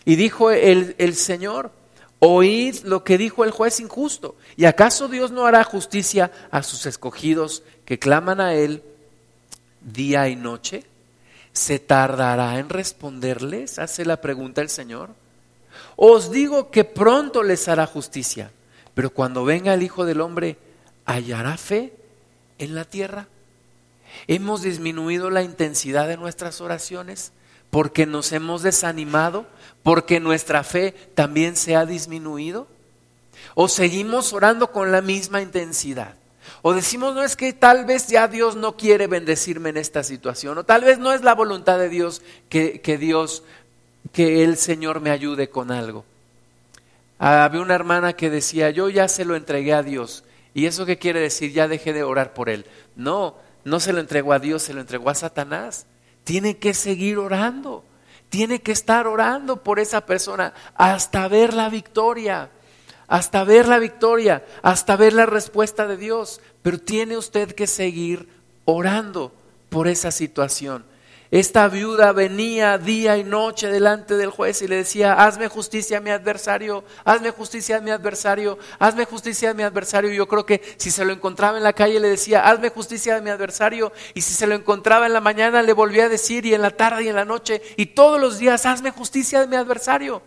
Y 0.04 0.16
dijo 0.16 0.50
el, 0.50 0.96
el 0.98 1.14
Señor, 1.14 1.70
Oíd 2.24 2.84
lo 2.84 3.02
que 3.02 3.18
dijo 3.18 3.44
el 3.44 3.50
juez 3.50 3.80
injusto. 3.80 4.36
¿Y 4.56 4.66
acaso 4.66 5.08
Dios 5.08 5.32
no 5.32 5.44
hará 5.44 5.64
justicia 5.64 6.30
a 6.52 6.62
sus 6.62 6.86
escogidos 6.86 7.64
que 7.84 7.98
claman 7.98 8.40
a 8.40 8.54
Él 8.54 8.82
día 9.80 10.28
y 10.28 10.36
noche? 10.36 10.84
¿Se 11.52 11.78
tardará 11.78 12.58
en 12.58 12.68
responderles? 12.68 13.78
Hace 13.78 14.04
la 14.04 14.20
pregunta 14.20 14.60
el 14.60 14.68
Señor. 14.68 15.10
Os 15.96 16.30
digo 16.30 16.70
que 16.70 16.84
pronto 16.84 17.42
les 17.42 17.68
hará 17.68 17.86
justicia, 17.86 18.50
pero 18.94 19.10
cuando 19.10 19.44
venga 19.44 19.74
el 19.74 19.82
Hijo 19.82 20.04
del 20.04 20.20
Hombre, 20.20 20.58
¿hallará 21.04 21.56
fe 21.56 21.94
en 22.58 22.74
la 22.74 22.84
tierra? 22.84 23.28
¿Hemos 24.26 24.62
disminuido 24.62 25.30
la 25.30 25.42
intensidad 25.42 26.08
de 26.08 26.16
nuestras 26.16 26.60
oraciones? 26.60 27.32
porque 27.72 28.04
nos 28.04 28.32
hemos 28.32 28.62
desanimado, 28.62 29.46
porque 29.82 30.20
nuestra 30.20 30.62
fe 30.62 30.92
también 31.14 31.56
se 31.56 31.74
ha 31.74 31.86
disminuido? 31.86 32.66
¿O 33.54 33.66
seguimos 33.66 34.34
orando 34.34 34.70
con 34.72 34.92
la 34.92 35.00
misma 35.00 35.40
intensidad? 35.40 36.14
O 36.62 36.72
decimos, 36.72 37.14
no 37.14 37.22
es 37.22 37.36
que 37.36 37.52
tal 37.52 37.84
vez 37.84 38.06
ya 38.06 38.28
Dios 38.28 38.56
no 38.56 38.76
quiere 38.76 39.08
bendecirme 39.08 39.70
en 39.70 39.76
esta 39.76 40.02
situación, 40.02 40.58
o 40.58 40.64
tal 40.64 40.82
vez 40.84 40.98
no 40.98 41.12
es 41.12 41.22
la 41.22 41.34
voluntad 41.34 41.78
de 41.78 41.88
Dios 41.88 42.22
que, 42.48 42.80
que 42.80 42.98
Dios, 42.98 43.42
que 44.12 44.44
el 44.44 44.56
Señor 44.56 45.00
me 45.00 45.10
ayude 45.10 45.50
con 45.50 45.72
algo. 45.72 46.04
Había 47.18 47.60
una 47.60 47.74
hermana 47.74 48.14
que 48.14 48.30
decía, 48.30 48.70
yo 48.70 48.88
ya 48.88 49.08
se 49.08 49.24
lo 49.24 49.36
entregué 49.36 49.74
a 49.74 49.82
Dios. 49.82 50.24
¿Y 50.54 50.66
eso 50.66 50.86
qué 50.86 50.98
quiere 50.98 51.20
decir? 51.20 51.52
Ya 51.52 51.68
dejé 51.68 51.92
de 51.92 52.02
orar 52.02 52.34
por 52.34 52.48
él. 52.48 52.66
No, 52.96 53.36
no 53.64 53.80
se 53.80 53.92
lo 53.92 54.00
entregó 54.00 54.32
a 54.32 54.38
Dios, 54.38 54.62
se 54.62 54.74
lo 54.74 54.80
entregó 54.80 55.10
a 55.10 55.14
Satanás 55.14 55.86
tiene 56.24 56.58
que 56.58 56.74
seguir 56.74 57.18
orando, 57.18 57.84
tiene 58.28 58.60
que 58.60 58.72
estar 58.72 59.06
orando 59.06 59.62
por 59.62 59.78
esa 59.78 60.06
persona 60.06 60.52
hasta 60.74 61.28
ver 61.28 61.54
la 61.54 61.68
victoria, 61.68 62.50
hasta 63.06 63.44
ver 63.44 63.68
la 63.68 63.78
victoria, 63.78 64.44
hasta 64.62 64.96
ver 64.96 65.12
la 65.12 65.26
respuesta 65.26 65.86
de 65.86 65.96
Dios. 65.96 66.40
Pero 66.62 66.78
tiene 66.78 67.16
usted 67.16 67.54
que 67.54 67.66
seguir 67.66 68.28
orando 68.64 69.32
por 69.68 69.88
esa 69.88 70.10
situación. 70.10 70.84
Esta 71.32 71.66
viuda 71.68 72.12
venía 72.12 72.76
día 72.76 73.16
y 73.16 73.24
noche 73.24 73.68
delante 73.68 74.18
del 74.18 74.28
juez 74.28 74.60
y 74.60 74.68
le 74.68 74.76
decía, 74.76 75.14
hazme 75.14 75.48
justicia 75.48 75.96
a 75.96 76.00
mi 76.02 76.10
adversario, 76.10 76.84
hazme 77.06 77.30
justicia 77.30 77.78
a 77.78 77.80
mi 77.80 77.90
adversario, 77.90 78.58
hazme 78.78 79.06
justicia 79.06 79.48
a 79.48 79.54
mi 79.54 79.62
adversario. 79.62 80.12
yo 80.12 80.28
creo 80.28 80.44
que 80.44 80.60
si 80.76 80.90
se 80.90 81.06
lo 81.06 81.12
encontraba 81.14 81.56
en 81.56 81.64
la 81.64 81.72
calle 81.72 82.00
le 82.00 82.10
decía, 82.10 82.46
hazme 82.46 82.68
justicia 82.68 83.16
a 83.16 83.22
mi 83.22 83.30
adversario. 83.30 83.92
Y 84.12 84.20
si 84.20 84.34
se 84.34 84.46
lo 84.46 84.54
encontraba 84.54 85.06
en 85.06 85.14
la 85.14 85.22
mañana 85.22 85.62
le 85.62 85.72
volvía 85.72 86.04
a 86.04 86.10
decir 86.10 86.44
y 86.44 86.52
en 86.52 86.60
la 86.60 86.72
tarde 86.72 87.04
y 87.04 87.08
en 87.08 87.16
la 87.16 87.24
noche 87.24 87.62
y 87.78 87.86
todos 87.86 88.20
los 88.20 88.38
días, 88.38 88.66
hazme 88.66 88.90
justicia 88.90 89.40
de 89.40 89.46
mi 89.46 89.56
adversario. 89.56 90.20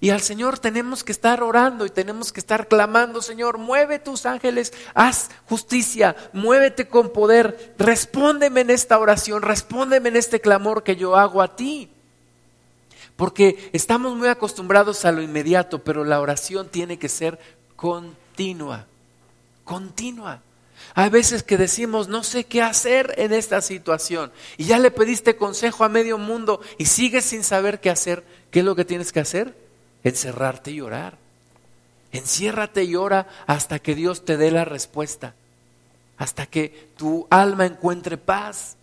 Y 0.00 0.10
al 0.10 0.20
Señor 0.20 0.58
tenemos 0.58 1.02
que 1.02 1.10
estar 1.10 1.42
orando 1.42 1.84
y 1.84 1.90
tenemos 1.90 2.32
que 2.32 2.38
estar 2.38 2.68
clamando, 2.68 3.20
Señor, 3.20 3.58
mueve 3.58 3.98
tus 3.98 4.26
ángeles, 4.26 4.72
haz 4.94 5.30
justicia, 5.46 6.14
muévete 6.32 6.86
con 6.86 7.12
poder, 7.12 7.74
respóndeme 7.78 8.60
en 8.60 8.70
esta 8.70 8.98
oración, 8.98 9.42
respóndeme 9.42 10.10
en 10.10 10.16
este 10.16 10.40
clamor 10.40 10.84
que 10.84 10.94
yo 10.94 11.16
hago 11.16 11.42
a 11.42 11.56
ti. 11.56 11.90
Porque 13.16 13.70
estamos 13.72 14.14
muy 14.14 14.28
acostumbrados 14.28 15.04
a 15.04 15.10
lo 15.10 15.20
inmediato, 15.20 15.82
pero 15.82 16.04
la 16.04 16.20
oración 16.20 16.68
tiene 16.68 17.00
que 17.00 17.08
ser 17.08 17.40
continua, 17.74 18.86
continua. 19.64 20.42
Hay 20.94 21.10
veces 21.10 21.42
que 21.42 21.56
decimos, 21.56 22.06
no 22.06 22.22
sé 22.22 22.44
qué 22.44 22.62
hacer 22.62 23.14
en 23.18 23.32
esta 23.32 23.60
situación. 23.62 24.30
Y 24.56 24.66
ya 24.66 24.78
le 24.78 24.92
pediste 24.92 25.36
consejo 25.36 25.82
a 25.82 25.88
medio 25.88 26.18
mundo 26.18 26.60
y 26.78 26.86
sigues 26.86 27.24
sin 27.24 27.42
saber 27.42 27.80
qué 27.80 27.90
hacer. 27.90 28.22
¿Qué 28.52 28.60
es 28.60 28.64
lo 28.64 28.76
que 28.76 28.84
tienes 28.84 29.10
que 29.10 29.18
hacer? 29.18 29.67
Encerrarte 30.04 30.70
y 30.70 30.80
orar. 30.80 31.18
Enciérrate 32.12 32.84
y 32.84 32.96
ora 32.96 33.28
hasta 33.46 33.78
que 33.78 33.94
Dios 33.94 34.24
te 34.24 34.36
dé 34.36 34.50
la 34.50 34.64
respuesta, 34.64 35.34
hasta 36.16 36.46
que 36.46 36.90
tu 36.96 37.26
alma 37.30 37.66
encuentre 37.66 38.16
paz. 38.16 38.76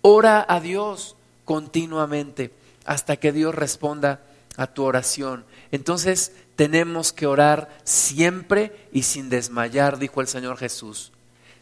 Ora 0.00 0.44
a 0.48 0.60
Dios 0.60 1.16
continuamente 1.44 2.52
hasta 2.84 3.16
que 3.16 3.32
Dios 3.32 3.54
responda 3.54 4.20
a 4.56 4.66
tu 4.66 4.84
oración. 4.84 5.44
Entonces 5.70 6.32
tenemos 6.56 7.12
que 7.12 7.26
orar 7.26 7.68
siempre 7.84 8.88
y 8.92 9.02
sin 9.02 9.28
desmayar, 9.28 9.98
dijo 9.98 10.20
el 10.20 10.26
Señor 10.26 10.56
Jesús. 10.56 11.12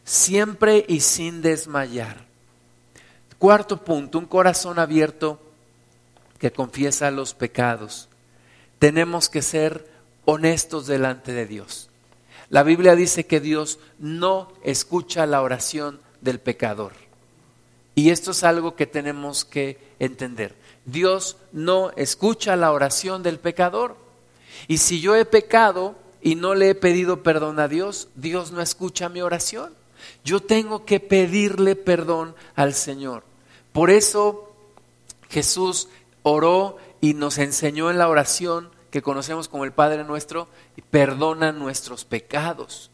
Siempre 0.04 0.84
y 0.88 1.00
sin 1.00 1.42
desmayar. 1.42 2.24
Cuarto 3.38 3.84
punto, 3.84 4.18
un 4.18 4.26
corazón 4.26 4.78
abierto 4.78 5.40
que 6.38 6.52
confiesa 6.52 7.10
los 7.10 7.34
pecados 7.34 8.09
tenemos 8.80 9.28
que 9.28 9.42
ser 9.42 9.86
honestos 10.24 10.88
delante 10.88 11.32
de 11.32 11.46
Dios. 11.46 11.90
La 12.48 12.64
Biblia 12.64 12.96
dice 12.96 13.26
que 13.26 13.38
Dios 13.38 13.78
no 13.98 14.50
escucha 14.64 15.26
la 15.26 15.42
oración 15.42 16.00
del 16.22 16.40
pecador. 16.40 16.92
Y 17.94 18.10
esto 18.10 18.30
es 18.30 18.42
algo 18.42 18.74
que 18.74 18.86
tenemos 18.86 19.44
que 19.44 19.78
entender. 19.98 20.56
Dios 20.86 21.36
no 21.52 21.90
escucha 21.90 22.56
la 22.56 22.72
oración 22.72 23.22
del 23.22 23.38
pecador. 23.38 23.96
Y 24.66 24.78
si 24.78 25.00
yo 25.00 25.14
he 25.14 25.26
pecado 25.26 25.94
y 26.22 26.34
no 26.34 26.54
le 26.54 26.70
he 26.70 26.74
pedido 26.74 27.22
perdón 27.22 27.60
a 27.60 27.68
Dios, 27.68 28.08
Dios 28.14 28.50
no 28.50 28.62
escucha 28.62 29.10
mi 29.10 29.20
oración. 29.20 29.74
Yo 30.24 30.40
tengo 30.40 30.86
que 30.86 31.00
pedirle 31.00 31.76
perdón 31.76 32.34
al 32.56 32.72
Señor. 32.72 33.24
Por 33.72 33.90
eso 33.90 34.54
Jesús 35.28 35.88
oró 36.22 36.78
y 37.00 37.14
nos 37.14 37.38
enseñó 37.38 37.90
en 37.90 37.98
la 37.98 38.08
oración 38.08 38.70
que 38.90 39.02
conocemos 39.02 39.48
como 39.48 39.64
el 39.64 39.72
Padre 39.72 40.04
nuestro, 40.04 40.48
perdona 40.90 41.52
nuestros 41.52 42.04
pecados. 42.04 42.90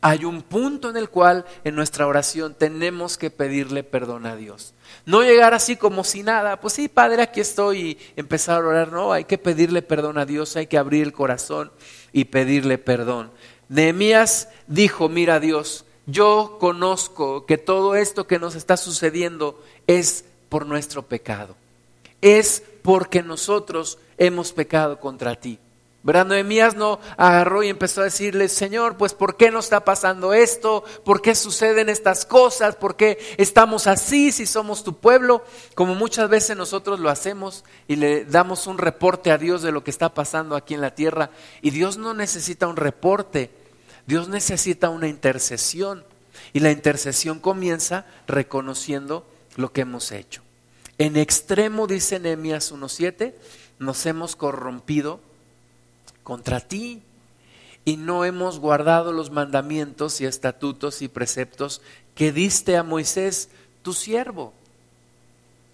Hay 0.00 0.24
un 0.24 0.42
punto 0.42 0.90
en 0.90 0.98
el 0.98 1.08
cual 1.08 1.46
en 1.64 1.74
nuestra 1.74 2.06
oración 2.06 2.54
tenemos 2.54 3.16
que 3.16 3.30
pedirle 3.30 3.84
perdón 3.84 4.26
a 4.26 4.36
Dios. 4.36 4.74
No 5.06 5.22
llegar 5.22 5.54
así 5.54 5.76
como 5.76 6.04
si 6.04 6.22
nada, 6.22 6.60
pues 6.60 6.74
sí, 6.74 6.88
Padre, 6.88 7.22
aquí 7.22 7.40
estoy 7.40 7.80
y 7.80 7.98
empezar 8.16 8.62
a 8.62 8.66
orar. 8.66 8.92
No, 8.92 9.12
hay 9.12 9.24
que 9.24 9.38
pedirle 9.38 9.80
perdón 9.80 10.18
a 10.18 10.26
Dios, 10.26 10.56
hay 10.56 10.66
que 10.66 10.76
abrir 10.76 11.02
el 11.02 11.14
corazón 11.14 11.72
y 12.12 12.26
pedirle 12.26 12.76
perdón. 12.76 13.30
Nehemías 13.68 14.48
dijo, 14.66 15.08
mira 15.08 15.40
Dios, 15.40 15.86
yo 16.06 16.58
conozco 16.60 17.46
que 17.46 17.56
todo 17.56 17.94
esto 17.94 18.26
que 18.26 18.38
nos 18.38 18.56
está 18.56 18.76
sucediendo 18.76 19.62
es 19.86 20.26
por 20.50 20.66
nuestro 20.66 21.06
pecado. 21.06 21.56
Es 22.24 22.62
porque 22.80 23.22
nosotros 23.22 23.98
hemos 24.16 24.54
pecado 24.54 24.98
contra 24.98 25.34
ti. 25.34 25.58
¿Verdad? 26.02 26.24
Noemías 26.24 26.74
no 26.74 26.98
agarró 27.18 27.62
y 27.62 27.68
empezó 27.68 28.00
a 28.00 28.04
decirle, 28.04 28.48
Señor, 28.48 28.96
pues 28.96 29.12
¿por 29.12 29.36
qué 29.36 29.50
nos 29.50 29.66
está 29.66 29.84
pasando 29.84 30.32
esto? 30.32 30.84
¿Por 31.04 31.20
qué 31.20 31.34
suceden 31.34 31.90
estas 31.90 32.24
cosas? 32.24 32.76
¿Por 32.76 32.96
qué 32.96 33.18
estamos 33.36 33.86
así 33.86 34.32
si 34.32 34.46
somos 34.46 34.84
tu 34.84 34.96
pueblo? 34.98 35.44
Como 35.74 35.94
muchas 35.94 36.30
veces 36.30 36.56
nosotros 36.56 36.98
lo 36.98 37.10
hacemos 37.10 37.62
y 37.88 37.96
le 37.96 38.24
damos 38.24 38.66
un 38.66 38.78
reporte 38.78 39.30
a 39.30 39.38
Dios 39.38 39.60
de 39.60 39.72
lo 39.72 39.84
que 39.84 39.90
está 39.90 40.14
pasando 40.14 40.56
aquí 40.56 40.72
en 40.72 40.80
la 40.80 40.94
tierra. 40.94 41.28
Y 41.60 41.70
Dios 41.70 41.98
no 41.98 42.14
necesita 42.14 42.68
un 42.68 42.76
reporte, 42.76 43.50
Dios 44.06 44.28
necesita 44.28 44.88
una 44.88 45.08
intercesión. 45.08 46.04
Y 46.54 46.60
la 46.60 46.70
intercesión 46.70 47.38
comienza 47.38 48.06
reconociendo 48.26 49.26
lo 49.56 49.72
que 49.72 49.82
hemos 49.82 50.10
hecho. 50.10 50.43
En 50.98 51.16
extremo, 51.16 51.86
dice 51.86 52.20
Nehemías 52.20 52.72
1.7, 52.72 53.34
nos 53.78 54.06
hemos 54.06 54.36
corrompido 54.36 55.20
contra 56.22 56.60
ti 56.60 57.02
y 57.84 57.96
no 57.96 58.24
hemos 58.24 58.60
guardado 58.60 59.12
los 59.12 59.30
mandamientos 59.30 60.20
y 60.20 60.26
estatutos 60.26 61.02
y 61.02 61.08
preceptos 61.08 61.82
que 62.14 62.32
diste 62.32 62.76
a 62.76 62.82
Moisés, 62.82 63.50
tu 63.82 63.92
siervo. 63.92 64.52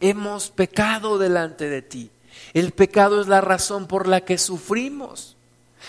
Hemos 0.01 0.51
pecado 0.51 1.19
delante 1.19 1.69
de 1.69 1.83
ti. 1.83 2.11
El 2.55 2.73
pecado 2.73 3.21
es 3.21 3.29
la 3.29 3.43
razón 3.43 3.87
por 3.87 4.09
la 4.09 4.23
que 4.23 4.39
sufrimos. 4.39 5.37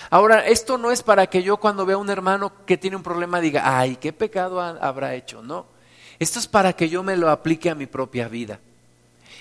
Ahora, 0.09 0.45
esto 0.45 0.77
no 0.77 0.91
es 0.91 1.03
para 1.03 1.27
que 1.27 1.43
yo 1.43 1.57
cuando 1.57 1.85
vea 1.85 1.95
a 1.95 1.99
un 1.99 2.09
hermano 2.09 2.51
que 2.65 2.77
tiene 2.77 2.97
un 2.97 3.03
problema 3.03 3.39
diga, 3.39 3.77
ay, 3.77 3.95
¿qué 3.95 4.11
pecado 4.11 4.59
habrá 4.59 5.15
hecho? 5.15 5.41
No. 5.41 5.65
Esto 6.19 6.39
es 6.39 6.47
para 6.47 6.73
que 6.73 6.89
yo 6.89 7.01
me 7.01 7.17
lo 7.17 7.29
aplique 7.29 7.69
a 7.69 7.75
mi 7.75 7.87
propia 7.87 8.27
vida. 8.27 8.59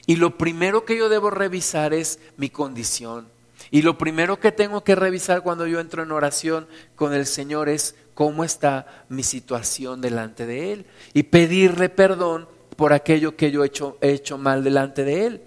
Y 0.06 0.16
lo 0.16 0.38
primero 0.38 0.84
que 0.84 0.96
yo 0.96 1.08
debo 1.08 1.30
revisar 1.30 1.94
es 1.94 2.18
mi 2.36 2.50
condición. 2.50 3.28
Y 3.70 3.82
lo 3.82 3.98
primero 3.98 4.40
que 4.40 4.52
tengo 4.52 4.82
que 4.82 4.94
revisar 4.94 5.42
cuando 5.42 5.66
yo 5.66 5.78
entro 5.80 6.02
en 6.02 6.12
oración 6.12 6.66
con 6.96 7.14
el 7.14 7.26
Señor 7.26 7.68
es 7.68 7.94
cómo 8.14 8.42
está 8.42 9.04
mi 9.08 9.22
situación 9.22 10.00
delante 10.00 10.46
de 10.46 10.72
Él. 10.72 10.86
Y 11.12 11.24
pedirle 11.24 11.88
perdón 11.88 12.48
por 12.76 12.92
aquello 12.92 13.36
que 13.36 13.50
yo 13.50 13.62
he 13.62 13.66
hecho, 13.66 13.98
he 14.00 14.10
hecho 14.10 14.38
mal 14.38 14.64
delante 14.64 15.04
de 15.04 15.26
Él. 15.26 15.42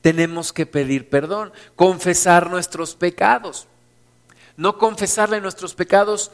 Tenemos 0.00 0.52
que 0.52 0.66
pedir 0.66 1.08
perdón, 1.08 1.52
confesar 1.74 2.50
nuestros 2.50 2.94
pecados. 2.94 3.66
No 4.56 4.78
confesarle 4.78 5.40
nuestros 5.40 5.74
pecados 5.74 6.30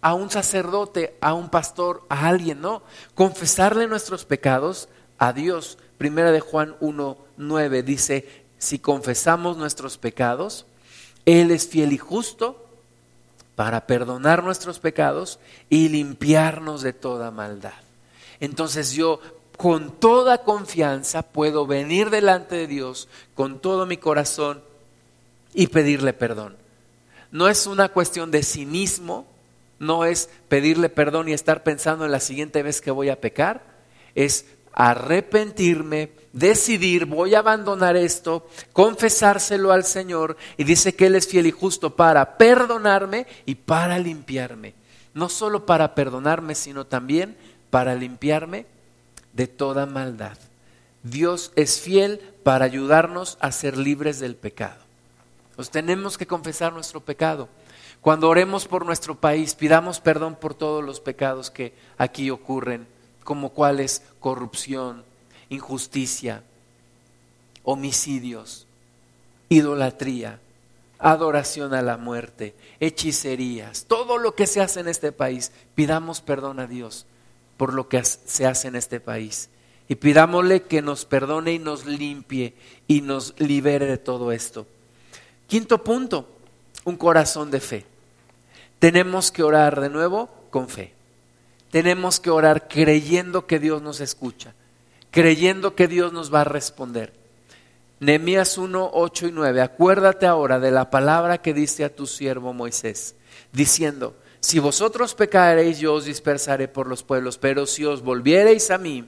a 0.00 0.14
un 0.14 0.30
sacerdote, 0.30 1.16
a 1.20 1.34
un 1.34 1.48
pastor, 1.48 2.04
a 2.08 2.28
alguien, 2.28 2.60
no. 2.60 2.82
Confesarle 3.14 3.86
nuestros 3.86 4.24
pecados 4.24 4.88
a 5.18 5.32
Dios. 5.32 5.78
Primera 5.98 6.32
de 6.32 6.40
Juan 6.40 6.76
1, 6.80 7.18
9 7.36 7.82
dice, 7.82 8.44
si 8.58 8.78
confesamos 8.78 9.56
nuestros 9.56 9.98
pecados, 9.98 10.66
Él 11.24 11.50
es 11.50 11.68
fiel 11.68 11.92
y 11.92 11.98
justo 11.98 12.66
para 13.54 13.86
perdonar 13.86 14.44
nuestros 14.44 14.78
pecados 14.78 15.38
y 15.70 15.88
limpiarnos 15.88 16.82
de 16.82 16.92
toda 16.92 17.30
maldad. 17.30 17.72
Entonces 18.38 18.92
yo 18.92 19.20
con 19.56 19.98
toda 19.98 20.42
confianza 20.42 21.22
puedo 21.22 21.66
venir 21.66 22.10
delante 22.10 22.56
de 22.56 22.66
Dios 22.66 23.08
con 23.34 23.58
todo 23.60 23.86
mi 23.86 23.96
corazón 23.96 24.62
y 25.54 25.68
pedirle 25.68 26.12
perdón. 26.12 26.56
No 27.32 27.48
es 27.48 27.66
una 27.66 27.88
cuestión 27.88 28.30
de 28.30 28.42
cinismo, 28.42 29.26
no 29.78 30.04
es 30.04 30.28
pedirle 30.48 30.90
perdón 30.90 31.28
y 31.28 31.32
estar 31.32 31.62
pensando 31.62 32.04
en 32.04 32.12
la 32.12 32.20
siguiente 32.20 32.62
vez 32.62 32.82
que 32.82 32.90
voy 32.90 33.08
a 33.08 33.20
pecar, 33.20 33.62
es 34.14 34.46
arrepentirme, 34.76 36.10
decidir, 36.32 37.06
voy 37.06 37.34
a 37.34 37.38
abandonar 37.40 37.96
esto, 37.96 38.46
confesárselo 38.74 39.72
al 39.72 39.84
Señor 39.84 40.36
y 40.58 40.64
dice 40.64 40.94
que 40.94 41.06
Él 41.06 41.16
es 41.16 41.26
fiel 41.26 41.46
y 41.46 41.50
justo 41.50 41.96
para 41.96 42.36
perdonarme 42.36 43.26
y 43.46 43.56
para 43.56 43.98
limpiarme. 43.98 44.74
No 45.14 45.30
solo 45.30 45.64
para 45.64 45.94
perdonarme, 45.94 46.54
sino 46.54 46.84
también 46.84 47.36
para 47.70 47.94
limpiarme 47.94 48.66
de 49.32 49.46
toda 49.46 49.86
maldad. 49.86 50.36
Dios 51.02 51.52
es 51.56 51.80
fiel 51.80 52.20
para 52.42 52.66
ayudarnos 52.66 53.38
a 53.40 53.50
ser 53.50 53.78
libres 53.78 54.20
del 54.20 54.36
pecado. 54.36 54.84
Nos 55.56 55.70
tenemos 55.70 56.18
que 56.18 56.26
confesar 56.26 56.74
nuestro 56.74 57.00
pecado. 57.00 57.48
Cuando 58.02 58.28
oremos 58.28 58.66
por 58.66 58.84
nuestro 58.84 59.14
país, 59.14 59.54
pidamos 59.54 60.00
perdón 60.00 60.36
por 60.36 60.52
todos 60.52 60.84
los 60.84 61.00
pecados 61.00 61.50
que 61.50 61.72
aquí 61.96 62.30
ocurren 62.30 62.86
como 63.26 63.50
cuáles 63.50 64.02
corrupción, 64.20 65.04
injusticia, 65.50 66.44
homicidios, 67.64 68.66
idolatría, 69.50 70.38
adoración 71.00 71.74
a 71.74 71.82
la 71.82 71.98
muerte, 71.98 72.54
hechicerías, 72.80 73.84
todo 73.86 74.16
lo 74.16 74.36
que 74.36 74.46
se 74.46 74.62
hace 74.62 74.80
en 74.80 74.88
este 74.88 75.10
país, 75.10 75.50
pidamos 75.74 76.20
perdón 76.20 76.60
a 76.60 76.68
Dios 76.68 77.04
por 77.56 77.74
lo 77.74 77.88
que 77.88 78.02
se 78.04 78.46
hace 78.46 78.68
en 78.68 78.76
este 78.76 79.00
país. 79.00 79.50
Y 79.88 79.96
pidámosle 79.96 80.62
que 80.62 80.80
nos 80.80 81.04
perdone 81.04 81.52
y 81.52 81.58
nos 81.58 81.84
limpie 81.84 82.54
y 82.86 83.00
nos 83.00 83.38
libere 83.38 83.86
de 83.86 83.98
todo 83.98 84.30
esto. 84.30 84.66
Quinto 85.48 85.82
punto, 85.82 86.28
un 86.84 86.96
corazón 86.96 87.50
de 87.50 87.60
fe. 87.60 87.86
Tenemos 88.78 89.32
que 89.32 89.42
orar 89.42 89.80
de 89.80 89.90
nuevo 89.90 90.28
con 90.50 90.68
fe 90.68 90.95
tenemos 91.76 92.20
que 92.20 92.30
orar 92.30 92.68
creyendo 92.68 93.46
que 93.46 93.58
Dios 93.58 93.82
nos 93.82 94.00
escucha, 94.00 94.54
creyendo 95.10 95.74
que 95.74 95.88
Dios 95.88 96.10
nos 96.10 96.32
va 96.32 96.40
a 96.40 96.44
responder. 96.44 97.12
Nehemías 98.00 98.56
1, 98.56 98.92
8 98.94 99.26
y 99.26 99.32
9. 99.32 99.60
Acuérdate 99.60 100.24
ahora 100.24 100.58
de 100.58 100.70
la 100.70 100.88
palabra 100.88 101.42
que 101.42 101.52
diste 101.52 101.84
a 101.84 101.94
tu 101.94 102.06
siervo 102.06 102.54
Moisés, 102.54 103.14
diciendo, 103.52 104.16
si 104.40 104.58
vosotros 104.58 105.14
pecareis, 105.14 105.78
yo 105.78 105.92
os 105.92 106.06
dispersaré 106.06 106.66
por 106.66 106.86
los 106.86 107.02
pueblos, 107.02 107.36
pero 107.36 107.66
si 107.66 107.84
os 107.84 108.00
volviereis 108.00 108.70
a 108.70 108.78
mí 108.78 109.06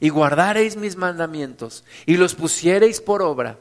y 0.00 0.08
guardareis 0.08 0.74
mis 0.74 0.96
mandamientos 0.96 1.84
y 2.06 2.16
los 2.16 2.34
pusiereis 2.34 3.02
por 3.02 3.20
obra, 3.20 3.58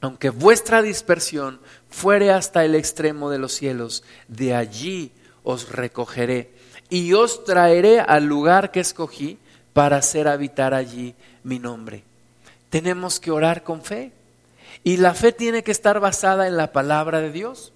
aunque 0.00 0.30
vuestra 0.30 0.80
dispersión 0.80 1.60
fuere 1.90 2.32
hasta 2.32 2.64
el 2.64 2.74
extremo 2.74 3.28
de 3.28 3.36
los 3.36 3.52
cielos, 3.52 4.04
de 4.26 4.54
allí 4.54 5.12
os 5.42 5.68
recogeré 5.68 6.56
y 6.90 7.12
os 7.12 7.44
traeré 7.44 8.00
al 8.00 8.24
lugar 8.24 8.70
que 8.70 8.80
escogí 8.80 9.38
para 9.72 9.98
hacer 9.98 10.28
habitar 10.28 10.74
allí 10.74 11.14
mi 11.44 11.58
nombre. 11.58 12.02
Tenemos 12.70 13.20
que 13.20 13.30
orar 13.30 13.62
con 13.62 13.82
fe. 13.82 14.12
Y 14.84 14.96
la 14.96 15.14
fe 15.14 15.32
tiene 15.32 15.62
que 15.62 15.72
estar 15.72 16.00
basada 16.00 16.46
en 16.46 16.56
la 16.56 16.72
palabra 16.72 17.20
de 17.20 17.32
Dios. 17.32 17.72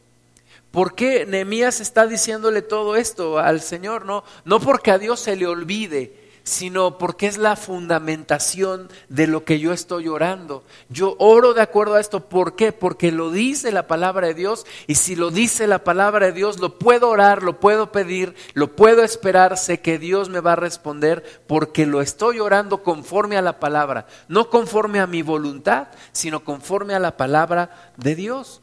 ¿Por 0.71 0.95
qué 0.95 1.27
Nehemías 1.27 1.81
está 1.81 2.07
diciéndole 2.07 2.63
todo 2.63 2.97
esto 2.97 3.39
al 3.39 3.61
Señor? 3.61 4.07
No, 4.07 4.25
no 4.45 4.61
porque 4.61 4.91
a 4.91 4.99
Dios 4.99 5.21
se 5.21 5.37
le 5.37 5.47
olvide, 5.47 6.22
sino 6.45 6.99
porque 6.99 7.27
es 7.27 7.39
la 7.39 7.57
fundamentación 7.57 8.89
de 9.09 9.27
lo 9.27 9.45
que 9.45 9.59
yo 9.59 9.73
estoy 9.73 10.09
orando. 10.09 10.65
Yo 10.89 11.17
oro 11.19 11.55
de 11.55 11.63
acuerdo 11.63 11.95
a 11.95 12.01
esto. 12.01 12.21
¿Por 12.29 12.57
qué? 12.57 12.73
Porque 12.73 13.13
lo 13.13 13.31
dice 13.31 13.71
la 13.71 13.87
palabra 13.87 14.27
de 14.27 14.35
Dios 14.35 14.67
y 14.87 14.97
si 14.97 15.15
lo 15.15 15.31
dice 15.31 15.67
la 15.67 15.85
palabra 15.85 16.27
de 16.27 16.33
Dios, 16.33 16.59
lo 16.59 16.79
puedo 16.79 17.09
orar, 17.09 17.43
lo 17.43 17.61
puedo 17.61 17.93
pedir, 17.93 18.35
lo 18.55 18.75
puedo 18.75 19.03
esperar, 19.03 19.57
sé 19.57 19.81
que 19.81 19.99
Dios 19.99 20.29
me 20.29 20.41
va 20.41 20.53
a 20.53 20.57
responder 20.57 21.43
porque 21.47 21.87
lo 21.87 22.01
estoy 22.01 22.41
orando 22.41 22.83
conforme 22.83 23.37
a 23.37 23.43
la 23.43 23.61
palabra, 23.61 24.07
no 24.29 24.51
conforme 24.51 25.01
a 25.01 25.07
mi 25.07 25.23
voluntad, 25.23 25.89
sino 26.13 26.45
conforme 26.45 26.95
a 26.95 26.99
la 26.99 27.17
palabra 27.17 27.93
de 27.97 28.15
Dios. 28.15 28.61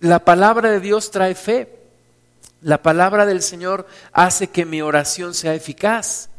La 0.00 0.24
palabra 0.24 0.70
de 0.70 0.80
Dios 0.80 1.10
trae 1.10 1.34
fe. 1.34 1.76
La 2.62 2.82
palabra 2.82 3.24
del 3.24 3.40
Señor 3.40 3.86
hace 4.12 4.48
que 4.48 4.66
mi 4.66 4.82
oración 4.82 5.34
sea 5.34 5.54
eficaz. 5.54 6.29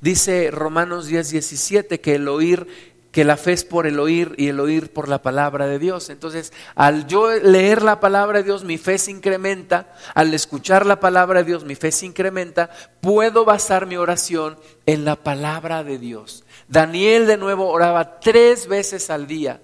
Dice 0.00 0.50
Romanos 0.50 1.06
10, 1.06 1.30
17 1.30 2.00
que 2.00 2.14
el 2.14 2.28
oír 2.28 2.66
que 3.10 3.24
la 3.24 3.36
fe 3.36 3.52
es 3.52 3.64
por 3.64 3.86
el 3.86 3.98
oír 3.98 4.34
y 4.38 4.48
el 4.48 4.60
oír 4.60 4.92
por 4.92 5.08
la 5.08 5.20
palabra 5.20 5.66
de 5.66 5.78
Dios. 5.78 6.10
Entonces, 6.10 6.52
al 6.76 7.06
yo 7.06 7.30
leer 7.30 7.82
la 7.82 7.98
palabra 7.98 8.38
de 8.38 8.44
Dios, 8.44 8.62
mi 8.62 8.78
fe 8.78 8.98
se 8.98 9.10
incrementa, 9.10 9.94
al 10.14 10.32
escuchar 10.32 10.86
la 10.86 11.00
palabra 11.00 11.40
de 11.40 11.46
Dios, 11.46 11.64
mi 11.64 11.74
fe 11.74 11.90
se 11.90 12.06
incrementa, 12.06 12.70
puedo 13.00 13.44
basar 13.44 13.86
mi 13.86 13.96
oración 13.96 14.58
en 14.86 15.04
la 15.04 15.16
palabra 15.16 15.82
de 15.82 15.98
Dios. 15.98 16.44
Daniel 16.68 17.26
de 17.26 17.36
nuevo 17.36 17.68
oraba 17.68 18.20
tres 18.20 18.68
veces 18.68 19.10
al 19.10 19.26
día 19.26 19.60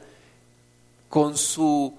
con 1.09 1.37
su 1.37 1.96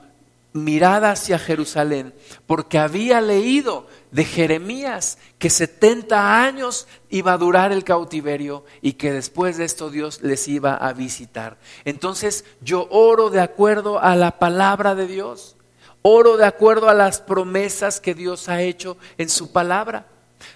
mirada 0.58 1.12
hacia 1.12 1.40
Jerusalén, 1.40 2.14
porque 2.46 2.78
había 2.78 3.22
leído 3.22 3.88
de 4.12 4.26
Jeremías 4.26 5.18
que 5.38 5.50
70 5.50 6.44
años 6.44 6.88
iba 7.10 7.34
a 7.34 7.38
durar 7.38 7.72
el 7.72 7.84
cautiverio 7.84 8.66
y 8.82 8.94
que 8.94 9.12
después 9.12 9.58
de 9.58 9.66
esto 9.66 9.90
Dios 9.90 10.22
les 10.22 10.48
iba 10.48 10.76
a 10.76 10.94
visitar. 10.94 11.58
Entonces 11.86 12.44
yo 12.62 12.88
oro 12.90 13.30
de 13.30 13.42
acuerdo 13.42 14.00
a 14.00 14.16
la 14.16 14.40
palabra 14.40 14.96
de 14.96 15.08
Dios, 15.08 15.56
oro 16.02 16.38
de 16.38 16.46
acuerdo 16.46 16.90
a 16.90 16.94
las 16.94 17.22
promesas 17.22 18.00
que 18.00 18.14
Dios 18.14 18.50
ha 18.50 18.62
hecho 18.62 18.98
en 19.18 19.30
su 19.30 19.52
palabra 19.52 20.08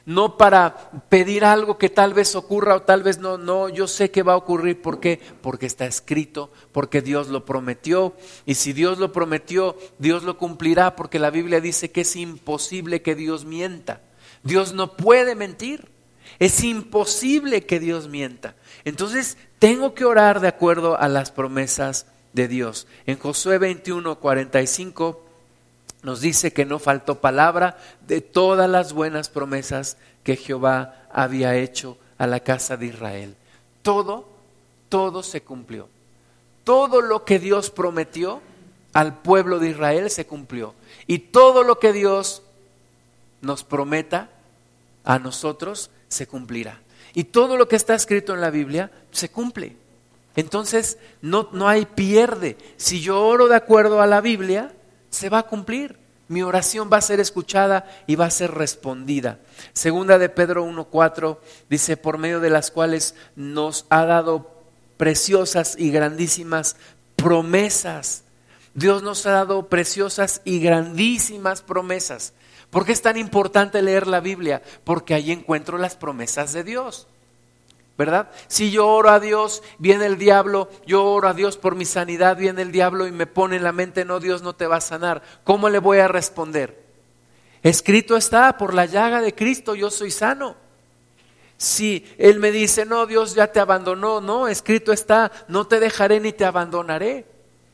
no 0.05 0.37
para 0.37 0.91
pedir 1.09 1.45
algo 1.45 1.77
que 1.77 1.89
tal 1.89 2.13
vez 2.13 2.35
ocurra 2.35 2.75
o 2.75 2.81
tal 2.81 3.03
vez 3.03 3.19
no, 3.19 3.37
no, 3.37 3.69
yo 3.69 3.87
sé 3.87 4.11
que 4.11 4.23
va 4.23 4.33
a 4.33 4.37
ocurrir. 4.37 4.81
¿Por 4.81 4.99
qué? 4.99 5.19
Porque 5.41 5.65
está 5.65 5.85
escrito, 5.85 6.51
porque 6.71 7.01
Dios 7.01 7.27
lo 7.27 7.45
prometió. 7.45 8.15
Y 8.45 8.55
si 8.55 8.73
Dios 8.73 8.99
lo 8.99 9.11
prometió, 9.11 9.77
Dios 9.99 10.23
lo 10.23 10.37
cumplirá, 10.37 10.95
porque 10.95 11.19
la 11.19 11.29
Biblia 11.29 11.61
dice 11.61 11.91
que 11.91 12.01
es 12.01 12.15
imposible 12.15 13.01
que 13.01 13.15
Dios 13.15 13.45
mienta. 13.45 14.01
Dios 14.43 14.73
no 14.73 14.95
puede 14.95 15.35
mentir. 15.35 15.89
Es 16.39 16.63
imposible 16.63 17.65
que 17.65 17.79
Dios 17.79 18.07
mienta. 18.07 18.55
Entonces, 18.85 19.37
tengo 19.59 19.93
que 19.93 20.05
orar 20.05 20.39
de 20.39 20.47
acuerdo 20.47 20.97
a 20.97 21.07
las 21.07 21.31
promesas 21.31 22.07
de 22.33 22.47
Dios. 22.47 22.87
En 23.05 23.17
Josué 23.19 23.57
21, 23.57 24.19
45 24.19 25.30
nos 26.03 26.21
dice 26.21 26.51
que 26.51 26.65
no 26.65 26.79
faltó 26.79 27.21
palabra 27.21 27.77
de 28.07 28.21
todas 28.21 28.69
las 28.69 28.93
buenas 28.93 29.29
promesas 29.29 29.97
que 30.23 30.35
Jehová 30.35 31.05
había 31.11 31.55
hecho 31.55 31.97
a 32.17 32.27
la 32.27 32.39
casa 32.39 32.77
de 32.77 32.87
Israel. 32.87 33.35
Todo, 33.81 34.27
todo 34.89 35.23
se 35.23 35.41
cumplió. 35.41 35.87
Todo 36.63 37.01
lo 37.01 37.25
que 37.25 37.39
Dios 37.39 37.69
prometió 37.69 38.41
al 38.93 39.21
pueblo 39.21 39.59
de 39.59 39.69
Israel 39.69 40.09
se 40.09 40.25
cumplió. 40.25 40.73
Y 41.07 41.19
todo 41.19 41.63
lo 41.63 41.79
que 41.79 41.93
Dios 41.93 42.41
nos 43.41 43.63
prometa 43.63 44.29
a 45.03 45.19
nosotros 45.19 45.91
se 46.07 46.27
cumplirá. 46.27 46.79
Y 47.13 47.25
todo 47.25 47.57
lo 47.57 47.67
que 47.67 47.75
está 47.75 47.95
escrito 47.95 48.33
en 48.33 48.41
la 48.41 48.49
Biblia 48.49 48.91
se 49.11 49.29
cumple. 49.29 49.75
Entonces 50.35 50.97
no, 51.21 51.49
no 51.51 51.67
hay 51.67 51.85
pierde. 51.85 52.57
Si 52.77 53.01
yo 53.01 53.25
oro 53.25 53.47
de 53.47 53.55
acuerdo 53.55 54.01
a 54.01 54.07
la 54.07 54.21
Biblia, 54.21 54.71
se 55.11 55.29
va 55.29 55.39
a 55.39 55.43
cumplir. 55.43 55.99
Mi 56.27 56.41
oración 56.41 56.89
va 56.91 56.97
a 56.97 57.01
ser 57.01 57.19
escuchada 57.19 57.85
y 58.07 58.15
va 58.15 58.25
a 58.25 58.31
ser 58.31 58.51
respondida. 58.51 59.39
Segunda 59.73 60.17
de 60.17 60.29
Pedro 60.29 60.65
1.4 60.65 61.37
dice, 61.69 61.97
por 61.97 62.17
medio 62.17 62.39
de 62.39 62.49
las 62.49 62.71
cuales 62.71 63.15
nos 63.35 63.85
ha 63.89 64.05
dado 64.05 64.49
preciosas 64.95 65.75
y 65.77 65.91
grandísimas 65.91 66.77
promesas. 67.17 68.23
Dios 68.73 69.03
nos 69.03 69.25
ha 69.25 69.31
dado 69.31 69.67
preciosas 69.67 70.41
y 70.45 70.61
grandísimas 70.61 71.61
promesas. 71.61 72.33
¿Por 72.69 72.85
qué 72.85 72.93
es 72.93 73.01
tan 73.01 73.17
importante 73.17 73.81
leer 73.81 74.07
la 74.07 74.21
Biblia? 74.21 74.61
Porque 74.85 75.13
ahí 75.13 75.31
encuentro 75.31 75.77
las 75.77 75.97
promesas 75.97 76.53
de 76.53 76.63
Dios. 76.63 77.07
¿Verdad? 77.97 78.31
Si 78.47 78.71
yo 78.71 78.87
oro 78.87 79.09
a 79.09 79.19
Dios, 79.19 79.61
viene 79.77 80.05
el 80.05 80.17
diablo, 80.17 80.69
yo 80.85 81.05
oro 81.05 81.27
a 81.27 81.33
Dios 81.33 81.57
por 81.57 81.75
mi 81.75 81.85
sanidad, 81.85 82.37
viene 82.37 82.61
el 82.61 82.71
diablo 82.71 83.07
y 83.07 83.11
me 83.11 83.27
pone 83.27 83.57
en 83.57 83.63
la 83.63 83.71
mente, 83.71 84.05
no, 84.05 84.19
Dios 84.19 84.41
no 84.41 84.53
te 84.53 84.67
va 84.67 84.77
a 84.77 84.81
sanar. 84.81 85.21
¿Cómo 85.43 85.69
le 85.69 85.79
voy 85.79 85.99
a 85.99 86.07
responder? 86.07 86.81
Escrito 87.63 88.17
está, 88.17 88.57
por 88.57 88.73
la 88.73 88.85
llaga 88.85 89.21
de 89.21 89.35
Cristo 89.35 89.75
yo 89.75 89.91
soy 89.91 90.11
sano. 90.11 90.55
Si 91.57 92.11
Él 92.17 92.39
me 92.39 92.51
dice, 92.51 92.85
no, 92.85 93.05
Dios 93.05 93.35
ya 93.35 93.51
te 93.51 93.59
abandonó, 93.59 94.19
no, 94.19 94.47
escrito 94.47 94.91
está, 94.91 95.31
no 95.47 95.67
te 95.67 95.79
dejaré 95.79 96.19
ni 96.19 96.31
te 96.31 96.43
abandonaré. 96.43 97.27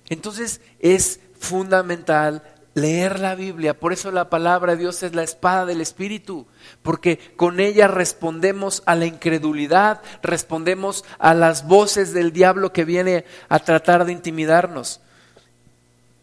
Entonces 0.10 0.60
es 0.80 1.22
fundamental 1.40 2.44
leer 2.78 3.20
la 3.20 3.34
Biblia. 3.34 3.80
Por 3.80 3.92
eso 3.92 4.12
la 4.12 4.30
palabra 4.30 4.74
de 4.74 4.82
Dios 4.82 5.02
es 5.02 5.16
la 5.16 5.24
espada 5.24 5.66
del 5.66 5.82
Espíritu, 5.82 6.46
porque 6.84 7.18
con 7.36 7.60
ella 7.60 7.88
respondemos 7.88 8.84
a 8.86 8.94
la 8.94 9.08
incredulidad, 9.08 10.02
respondemos 10.22 11.04
a 11.18 11.34
las 11.34 11.66
voces 11.66 12.14
del 12.14 12.32
diablo 12.32 12.72
que 12.74 12.86
viene 12.86 13.26
a 13.50 13.58
tratar 13.58 14.06
de 14.06 14.12
intimidarnos. 14.12 15.02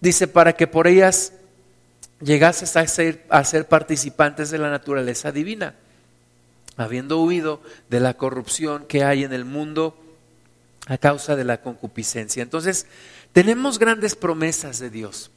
Dice, 0.01 0.29
para 0.29 0.53
que 0.53 0.69
por 0.69 0.87
ellas 0.87 1.33
llegases 2.21 2.77
a 2.77 2.87
ser, 2.87 3.27
a 3.31 3.43
ser 3.43 3.67
participantes 3.67 4.51
de 4.51 4.59
la 4.59 4.71
naturaleza 4.71 5.33
divina, 5.33 5.75
habiendo 6.77 7.21
huido 7.21 7.63
de 7.91 7.99
la 7.99 8.15
corrupción 8.15 8.87
que 8.87 9.03
hay 9.03 9.25
en 9.25 9.33
el 9.33 9.45
mundo 9.45 9.99
a 10.87 10.99
causa 10.99 11.35
de 11.35 11.43
la 11.43 11.63
concupiscencia. 11.63 12.45
Entonces, 12.45 12.87
tenemos 13.33 13.81
grandes 13.81 14.15
promesas 14.15 14.79
de 14.79 14.91
Dios. 14.91 15.33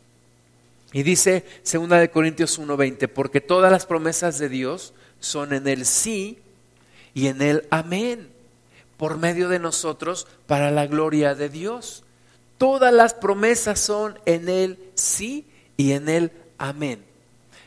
Y 0.93 1.04
dice 1.04 1.45
2 1.71 1.89
de 1.89 2.10
Corintios 2.10 2.58
1:20, 2.58 3.08
porque 3.08 3.41
todas 3.41 3.71
las 3.71 3.86
promesas 3.86 4.39
de 4.39 4.50
Dios 4.50 4.93
son 5.19 5.54
en 5.54 5.67
el 5.67 5.86
sí 5.86 6.39
y 7.13 7.28
en 7.28 7.41
el 7.41 7.67
amén, 7.69 8.30
por 8.97 9.17
medio 9.17 9.50
de 9.50 9.60
nosotros 9.60 10.28
para 10.45 10.71
la 10.71 10.88
gloria 10.88 11.36
de 11.36 11.50
Dios. 11.50 12.04
Todas 12.58 12.93
las 12.93 13.13
promesas 13.13 13.80
son 13.80 14.19
en 14.26 14.50
el 14.50 14.80
sí 14.95 15.45
y 15.76 15.91
en 15.91 16.10
el 16.10 16.32
amén. 16.58 17.04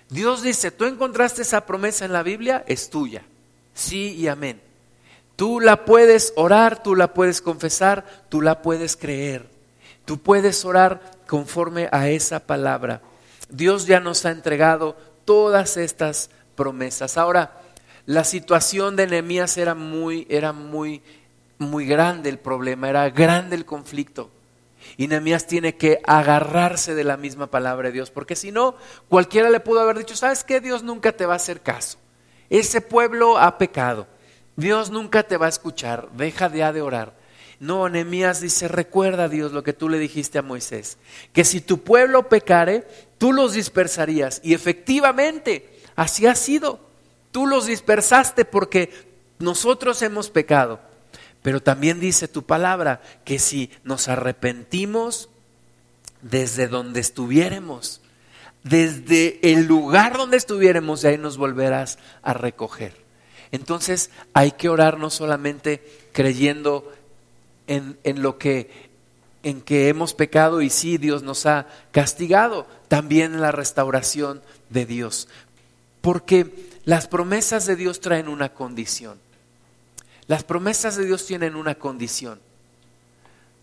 Dios 0.08 0.42
dice, 0.42 0.72
tú 0.72 0.86
encontraste 0.86 1.42
esa 1.42 1.66
promesa 1.66 2.04
en 2.04 2.12
la 2.12 2.24
Biblia, 2.24 2.64
es 2.66 2.90
tuya. 2.90 3.22
Sí 3.74 4.16
y 4.16 4.26
amén. 4.26 4.60
Tú 5.36 5.60
la 5.60 5.84
puedes 5.84 6.32
orar, 6.36 6.82
tú 6.82 6.96
la 6.96 7.14
puedes 7.14 7.40
confesar, 7.40 8.24
tú 8.28 8.42
la 8.42 8.60
puedes 8.62 8.96
creer. 8.96 9.48
Tú 10.04 10.18
puedes 10.18 10.64
orar 10.64 11.00
conforme 11.26 11.88
a 11.92 12.08
esa 12.08 12.40
palabra. 12.40 13.00
Dios 13.50 13.86
ya 13.86 14.00
nos 14.00 14.24
ha 14.24 14.30
entregado 14.30 14.96
todas 15.24 15.76
estas 15.76 16.30
promesas. 16.54 17.16
Ahora, 17.16 17.60
la 18.06 18.24
situación 18.24 18.96
de 18.96 19.06
Nehemías 19.06 19.56
era 19.56 19.74
muy, 19.74 20.26
era 20.28 20.52
muy, 20.52 21.02
muy 21.58 21.86
grande 21.86 22.28
el 22.30 22.38
problema, 22.38 22.88
era 22.88 23.08
grande 23.10 23.56
el 23.56 23.64
conflicto. 23.64 24.30
Y 24.96 25.08
Nehemías 25.08 25.46
tiene 25.46 25.76
que 25.76 26.00
agarrarse 26.04 26.94
de 26.94 27.04
la 27.04 27.16
misma 27.16 27.48
palabra 27.48 27.88
de 27.88 27.92
Dios, 27.92 28.10
porque 28.10 28.34
si 28.34 28.50
no, 28.50 28.74
cualquiera 29.08 29.50
le 29.50 29.60
pudo 29.60 29.80
haber 29.80 29.98
dicho, 29.98 30.16
¿sabes 30.16 30.42
qué? 30.42 30.60
Dios 30.60 30.82
nunca 30.82 31.12
te 31.12 31.26
va 31.26 31.34
a 31.34 31.36
hacer 31.36 31.60
caso. 31.60 31.98
Ese 32.48 32.80
pueblo 32.80 33.38
ha 33.38 33.58
pecado. 33.58 34.06
Dios 34.56 34.90
nunca 34.90 35.22
te 35.22 35.36
va 35.36 35.46
a 35.46 35.50
escuchar. 35.50 36.08
Deja 36.12 36.48
de, 36.48 36.72
de 36.72 36.82
orar. 36.82 37.19
No, 37.60 37.90
Nehemías 37.90 38.40
dice, 38.40 38.68
recuerda 38.68 39.28
Dios 39.28 39.52
lo 39.52 39.62
que 39.62 39.74
tú 39.74 39.90
le 39.90 39.98
dijiste 39.98 40.38
a 40.38 40.42
Moisés, 40.42 40.96
que 41.34 41.44
si 41.44 41.60
tu 41.60 41.84
pueblo 41.84 42.28
pecare, 42.28 42.88
tú 43.18 43.34
los 43.34 43.52
dispersarías. 43.52 44.40
Y 44.42 44.54
efectivamente, 44.54 45.78
así 45.94 46.26
ha 46.26 46.34
sido. 46.34 46.80
Tú 47.32 47.46
los 47.46 47.66
dispersaste 47.66 48.46
porque 48.46 48.90
nosotros 49.38 50.00
hemos 50.00 50.30
pecado. 50.30 50.80
Pero 51.42 51.62
también 51.62 52.00
dice 52.00 52.28
tu 52.28 52.44
palabra 52.44 53.02
que 53.24 53.38
si 53.38 53.70
nos 53.84 54.08
arrepentimos 54.08 55.28
desde 56.22 56.66
donde 56.66 57.00
estuviéramos, 57.00 58.00
desde 58.62 59.38
el 59.42 59.66
lugar 59.66 60.16
donde 60.16 60.38
estuviéramos, 60.38 61.02
de 61.02 61.10
ahí 61.10 61.18
nos 61.18 61.36
volverás 61.36 61.98
a 62.22 62.32
recoger. 62.32 62.96
Entonces 63.52 64.10
hay 64.32 64.52
que 64.52 64.68
orar 64.68 64.98
no 64.98 65.10
solamente 65.10 65.82
creyendo 66.12 66.90
en, 67.66 67.98
en 68.04 68.22
lo 68.22 68.38
que 68.38 68.90
en 69.42 69.62
que 69.62 69.88
hemos 69.88 70.14
pecado 70.14 70.60
y 70.60 70.70
sí 70.70 70.98
Dios 70.98 71.22
nos 71.22 71.46
ha 71.46 71.66
castigado, 71.92 72.66
también 72.88 73.34
en 73.34 73.40
la 73.40 73.52
restauración 73.52 74.42
de 74.68 74.86
Dios. 74.86 75.28
Porque 76.00 76.68
las 76.84 77.06
promesas 77.06 77.66
de 77.66 77.76
Dios 77.76 78.00
traen 78.00 78.28
una 78.28 78.52
condición. 78.52 79.18
Las 80.26 80.44
promesas 80.44 80.96
de 80.96 81.06
Dios 81.06 81.26
tienen 81.26 81.56
una 81.56 81.74
condición. 81.74 82.40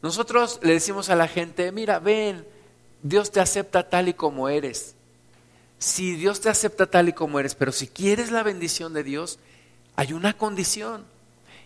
Nosotros 0.01 0.59
le 0.61 0.73
decimos 0.73 1.09
a 1.09 1.15
la 1.15 1.27
gente, 1.27 1.71
mira, 1.71 1.99
ven, 1.99 2.45
Dios 3.03 3.31
te 3.31 3.39
acepta 3.39 3.89
tal 3.89 4.09
y 4.09 4.13
como 4.13 4.49
eres. 4.49 4.95
Si 5.79 6.15
Dios 6.15 6.41
te 6.41 6.49
acepta 6.49 6.87
tal 6.87 7.09
y 7.09 7.13
como 7.13 7.39
eres, 7.39 7.55
pero 7.55 7.71
si 7.71 7.87
quieres 7.87 8.31
la 8.31 8.43
bendición 8.43 8.93
de 8.93 9.03
Dios, 9.03 9.39
hay 9.95 10.13
una 10.13 10.35
condición. 10.35 11.05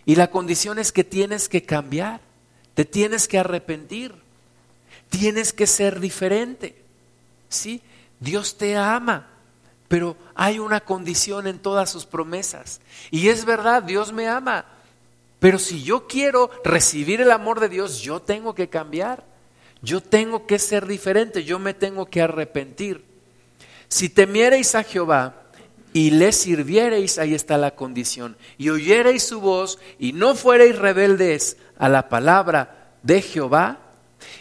Y 0.04 0.16
la 0.16 0.30
condición 0.30 0.78
es 0.78 0.92
que 0.92 1.04
tienes 1.04 1.48
que 1.48 1.62
cambiar. 1.62 2.20
Te 2.74 2.84
tienes 2.84 3.28
que 3.28 3.38
arrepentir. 3.38 4.14
Tienes 5.10 5.52
que 5.52 5.66
ser 5.66 6.00
diferente. 6.00 6.82
¿Sí? 7.48 7.82
Dios 8.18 8.56
te 8.56 8.76
ama, 8.76 9.28
pero 9.88 10.16
hay 10.34 10.60
una 10.60 10.80
condición 10.80 11.46
en 11.48 11.58
todas 11.58 11.90
sus 11.90 12.06
promesas. 12.06 12.80
Y 13.10 13.28
es 13.28 13.44
verdad, 13.44 13.82
Dios 13.82 14.12
me 14.12 14.28
ama. 14.28 14.64
Pero 15.40 15.58
si 15.58 15.82
yo 15.82 16.06
quiero 16.06 16.50
recibir 16.64 17.20
el 17.20 17.32
amor 17.32 17.58
de 17.58 17.68
Dios, 17.68 18.00
yo 18.00 18.22
tengo 18.22 18.54
que 18.54 18.68
cambiar. 18.68 19.24
Yo 19.82 20.00
tengo 20.00 20.46
que 20.46 20.60
ser 20.60 20.86
diferente, 20.86 21.42
yo 21.42 21.58
me 21.58 21.74
tengo 21.74 22.06
que 22.06 22.22
arrepentir. 22.22 23.04
Si 23.88 24.08
temiereis 24.08 24.76
a 24.76 24.84
Jehová 24.84 25.41
y 25.92 26.10
le 26.10 26.32
sirviereis, 26.32 27.18
ahí 27.18 27.34
está 27.34 27.58
la 27.58 27.72
condición, 27.72 28.36
y 28.58 28.70
oyereis 28.70 29.24
su 29.24 29.40
voz 29.40 29.78
y 29.98 30.12
no 30.12 30.34
fuereis 30.34 30.78
rebeldes 30.78 31.56
a 31.78 31.88
la 31.88 32.08
palabra 32.08 32.94
de 33.02 33.20
Jehová, 33.20 33.78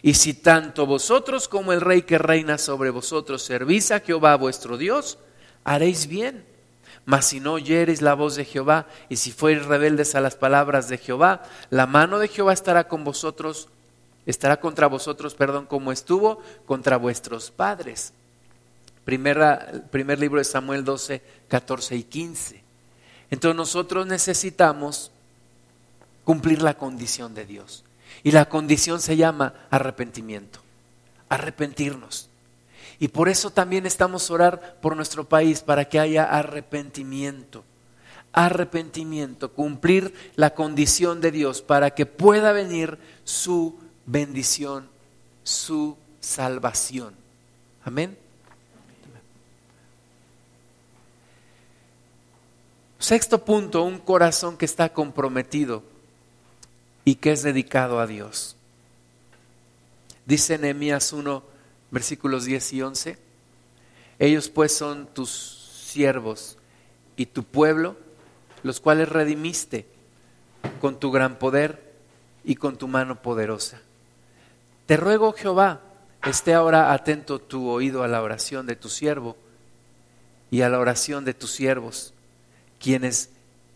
y 0.02 0.14
si 0.14 0.34
tanto 0.34 0.86
vosotros 0.86 1.47
como 1.47 1.74
el 1.74 1.82
rey 1.82 2.04
que 2.04 2.18
reina 2.18 2.58
sobre 2.58 2.89
vosotros 2.89 3.41
servís 3.41 3.91
a 3.91 3.99
Jehová 3.99 4.36
vuestro 4.36 4.78
Dios, 4.78 5.18
haréis 5.64 6.08
bien. 6.08 6.45
Mas 7.04 7.26
si 7.26 7.39
no 7.39 7.54
oyereis 7.54 8.02
la 8.02 8.14
voz 8.14 8.36
de 8.36 8.45
Jehová, 8.45 8.88
y 9.10 9.16
si 9.16 9.32
fuereis 9.32 9.66
rebeldes 9.66 10.14
a 10.14 10.22
las 10.22 10.36
palabras 10.36 10.88
de 10.88 10.99
Jehová, 10.99 11.43
la 11.70 11.88
mano 11.88 12.20
de 12.20 12.28
Jehová 12.28 12.54
estará 12.54 12.88
con 12.88 13.04
vosotros, 13.04 13.70
estará 14.26 14.60
contra 14.60 14.88
vosotros, 14.88 15.34
perdón, 15.34 15.66
como 15.66 15.91
estuvo 15.91 16.41
contra 16.66 16.97
vuestros 16.97 17.49
padres. 17.49 18.14
Primera, 19.06 19.84
primer 19.91 20.20
libro 20.20 20.39
de 20.39 20.45
Samuel 20.45 20.84
12, 20.84 21.22
14 21.47 21.95
y 21.95 22.04
15. 22.04 22.64
Entonces 23.32 23.56
nosotros 23.56 24.06
necesitamos 24.06 25.12
cumplir 26.24 26.62
la 26.62 26.76
condición 26.76 27.34
de 27.34 27.45
Dios. 27.45 27.84
Y 28.24 28.32
la 28.32 28.47
condición 28.47 29.02
se 29.02 29.18
llama 29.18 29.54
arrepentimiento, 29.70 30.60
arrepentirnos. 31.30 32.30
Y 32.99 33.08
por 33.08 33.30
eso 33.30 33.49
también 33.49 33.86
estamos 33.86 34.30
orar 34.30 34.78
por 34.82 34.95
nuestro 34.95 35.28
país, 35.28 35.62
para 35.62 35.86
que 35.86 35.99
haya 35.99 36.26
arrepentimiento. 36.26 37.64
Arrepentimiento, 38.34 39.52
cumplir 39.52 40.14
la 40.36 40.54
condición 40.54 41.20
de 41.20 41.32
Dios 41.32 41.62
para 41.62 41.89
que 41.89 42.06
pueda 42.06 42.52
venir 42.52 42.97
su 43.24 43.76
bendición, 44.06 44.88
su 45.43 45.97
salvación. 46.20 47.16
Amén. 47.84 48.18
Sexto 53.12 53.43
punto, 53.43 53.84
un 53.84 53.97
corazón 53.97 54.55
que 54.55 54.64
está 54.64 54.93
comprometido 54.93 55.84
y 57.03 57.16
que 57.16 57.34
es 57.34 57.43
dedicado 57.43 57.99
a 57.99 58.07
Dios. 58.07 58.55
Dice 60.26 60.57
Nehemías 60.57 61.12
1, 61.12 61.43
versículos 61.91 62.45
10 62.45 62.72
y 62.72 62.82
11. 62.82 63.18
Ellos 64.18 64.47
pues 64.47 64.74
son 64.74 65.07
tus 65.07 65.30
siervos 65.30 66.57
y 67.18 67.26
tu 67.26 67.43
pueblo, 67.43 67.97
los 68.64 68.80
cuales 68.80 69.09
redimiste 69.09 69.88
con 70.80 70.97
tu 70.97 71.12
gran 71.12 71.38
poder 71.38 71.91
y 72.45 72.55
con 72.55 72.78
tu 72.78 72.88
mano 72.88 73.22
poderosa. 73.22 73.82
Te 74.86 74.95
ruego, 74.95 75.34
Jehová, 75.34 75.82
esté 76.26 76.53
ahora 76.53 76.93
atento 76.93 77.39
tu 77.39 77.68
oído 77.68 78.03
a 78.03 78.07
la 78.07 78.22
oración 78.22 78.68
de 78.68 78.78
tu 78.78 78.88
siervo 78.88 79.36
y 80.49 80.62
a 80.62 80.70
la 80.70 80.80
oración 80.80 81.26
de 81.26 81.34
tus 81.34 81.51
siervos, 81.51 82.14
quienes 82.82 83.30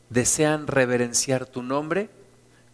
desean 0.09 0.67
reverenciar 0.67 1.45
tu 1.45 1.63
nombre. 1.63 2.09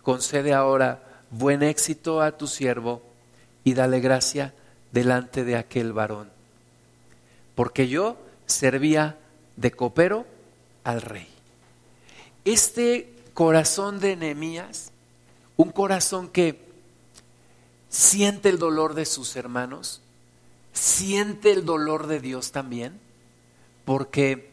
Concede 0.01 0.53
ahora 0.53 1.03
buen 1.29 1.61
éxito 1.61 2.21
a 2.21 2.37
tu 2.37 2.47
siervo 2.47 3.03
y 3.63 3.73
dale 3.73 3.99
gracia 3.99 4.53
delante 4.91 5.43
de 5.43 5.55
aquel 5.55 5.93
varón, 5.93 6.29
porque 7.55 7.87
yo 7.87 8.17
servía 8.45 9.17
de 9.55 9.71
copero 9.71 10.25
al 10.83 11.01
rey. 11.01 11.27
Este 12.43 13.13
corazón 13.33 13.99
de 13.99 14.15
Nehemías, 14.15 14.91
un 15.55 15.71
corazón 15.71 16.27
que 16.27 16.59
siente 17.89 18.49
el 18.49 18.57
dolor 18.57 18.95
de 18.95 19.05
sus 19.05 19.35
hermanos, 19.35 20.01
siente 20.73 21.51
el 21.51 21.65
dolor 21.65 22.07
de 22.07 22.19
Dios 22.19 22.51
también, 22.51 22.99
porque 23.85 24.50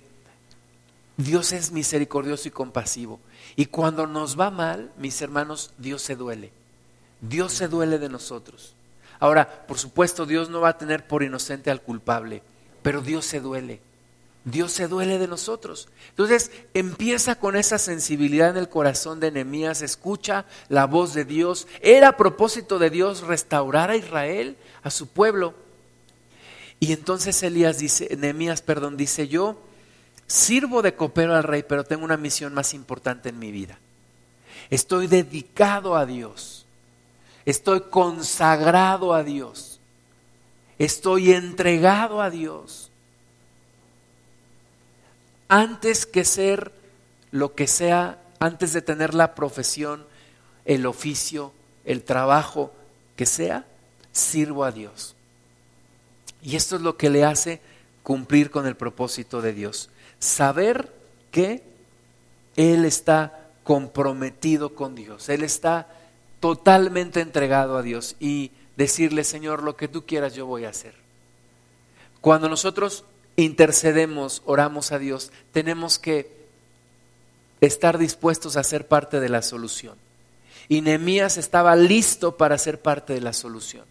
Dios 1.18 1.52
es 1.52 1.72
misericordioso 1.72 2.46
y 2.46 2.52
compasivo. 2.52 3.18
Y 3.56 3.66
cuando 3.66 4.06
nos 4.06 4.38
va 4.38 4.52
mal, 4.52 4.92
mis 4.96 5.20
hermanos, 5.20 5.72
Dios 5.76 6.00
se 6.00 6.14
duele. 6.14 6.52
Dios 7.20 7.52
se 7.52 7.66
duele 7.66 7.98
de 7.98 8.08
nosotros. 8.08 8.76
Ahora, 9.18 9.66
por 9.66 9.78
supuesto, 9.78 10.26
Dios 10.26 10.48
no 10.48 10.60
va 10.60 10.70
a 10.70 10.78
tener 10.78 11.08
por 11.08 11.24
inocente 11.24 11.72
al 11.72 11.82
culpable, 11.82 12.44
pero 12.82 13.02
Dios 13.02 13.26
se 13.26 13.40
duele. 13.40 13.80
Dios 14.44 14.70
se 14.70 14.86
duele 14.86 15.18
de 15.18 15.26
nosotros. 15.26 15.88
Entonces 16.10 16.52
empieza 16.72 17.34
con 17.34 17.56
esa 17.56 17.78
sensibilidad 17.78 18.50
en 18.50 18.56
el 18.56 18.68
corazón 18.68 19.18
de 19.18 19.32
Nehemías, 19.32 19.82
escucha 19.82 20.46
la 20.68 20.86
voz 20.86 21.14
de 21.14 21.24
Dios. 21.24 21.66
Era 21.80 22.16
propósito 22.16 22.78
de 22.78 22.90
Dios 22.90 23.22
restaurar 23.22 23.90
a 23.90 23.96
Israel, 23.96 24.56
a 24.84 24.90
su 24.90 25.08
pueblo. 25.08 25.54
Y 26.78 26.92
entonces 26.92 27.42
Elías 27.42 27.78
dice, 27.78 28.16
Nehemías, 28.16 28.62
perdón, 28.62 28.96
dice 28.96 29.26
yo, 29.26 29.58
sirvo 30.28 30.82
de 30.82 30.94
copero 30.94 31.34
al 31.34 31.42
rey, 31.42 31.64
pero 31.66 31.82
tengo 31.82 32.04
una 32.04 32.16
misión 32.16 32.54
más 32.54 32.74
importante 32.74 33.30
en 33.30 33.38
mi 33.38 33.50
vida. 33.50 33.78
Estoy 34.70 35.06
dedicado 35.06 35.96
a 35.96 36.06
Dios. 36.06 36.66
Estoy 37.44 37.80
consagrado 37.90 39.14
a 39.14 39.24
Dios. 39.24 39.80
Estoy 40.78 41.32
entregado 41.32 42.20
a 42.20 42.30
Dios. 42.30 42.90
Antes 45.48 46.04
que 46.04 46.24
ser 46.24 46.72
lo 47.30 47.54
que 47.54 47.66
sea, 47.66 48.22
antes 48.38 48.74
de 48.74 48.82
tener 48.82 49.14
la 49.14 49.34
profesión, 49.34 50.06
el 50.66 50.84
oficio, 50.84 51.52
el 51.84 52.04
trabajo 52.04 52.72
que 53.16 53.24
sea, 53.24 53.64
sirvo 54.12 54.64
a 54.64 54.72
Dios. 54.72 55.16
Y 56.42 56.56
esto 56.56 56.76
es 56.76 56.82
lo 56.82 56.98
que 56.98 57.08
le 57.08 57.24
hace 57.24 57.60
cumplir 58.02 58.50
con 58.50 58.66
el 58.66 58.76
propósito 58.76 59.40
de 59.40 59.54
Dios. 59.54 59.88
Saber 60.18 60.92
que 61.30 61.62
Él 62.56 62.84
está 62.84 63.50
comprometido 63.64 64.74
con 64.74 64.94
Dios. 64.94 65.28
Él 65.28 65.42
está 65.42 65.88
totalmente 66.40 67.20
entregado 67.20 67.76
a 67.76 67.82
Dios 67.82 68.16
y 68.18 68.52
decirle, 68.76 69.24
Señor, 69.24 69.62
lo 69.62 69.76
que 69.76 69.88
tú 69.88 70.06
quieras 70.06 70.34
yo 70.34 70.46
voy 70.46 70.64
a 70.64 70.70
hacer. 70.70 70.94
Cuando 72.20 72.48
nosotros 72.48 73.04
intercedemos, 73.36 74.42
oramos 74.46 74.90
a 74.92 74.98
Dios, 74.98 75.32
tenemos 75.52 75.98
que 75.98 76.38
estar 77.60 77.98
dispuestos 77.98 78.56
a 78.56 78.64
ser 78.64 78.86
parte 78.88 79.20
de 79.20 79.28
la 79.28 79.42
solución. 79.42 79.96
Y 80.68 80.80
Nehemías 80.80 81.36
estaba 81.36 81.76
listo 81.76 82.36
para 82.36 82.58
ser 82.58 82.80
parte 82.80 83.12
de 83.14 83.20
la 83.20 83.32
solución. 83.32 83.84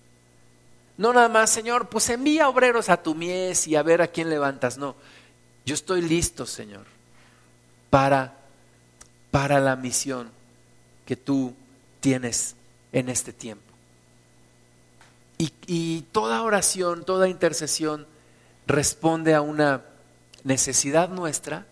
No 0.97 1.13
nada 1.13 1.29
más, 1.29 1.49
Señor, 1.49 1.89
pues 1.89 2.09
envía 2.09 2.49
obreros 2.49 2.89
a 2.89 3.01
tu 3.03 3.13
mies 3.13 3.67
y 3.67 3.75
a 3.75 3.83
ver 3.83 4.01
a 4.01 4.07
quién 4.07 4.29
levantas. 4.29 4.77
No, 4.77 4.95
yo 5.67 5.73
estoy 5.73 6.01
listo, 6.01 6.45
Señor, 6.45 6.85
para, 7.89 8.37
para 9.31 9.59
la 9.59 9.75
misión 9.75 10.29
que 11.05 11.17
tú 11.17 11.53
tienes 11.99 12.55
en 12.93 13.09
este 13.09 13.33
tiempo. 13.33 13.65
Y, 15.37 16.05
toda 16.13 16.41
oración, 16.41 17.03
toda 17.03 17.27
intercesión 17.27 18.07
responde 18.65 19.35
a 19.35 19.41
una 19.41 19.83
necesidad 20.45 21.09
nuestra, 21.09 21.67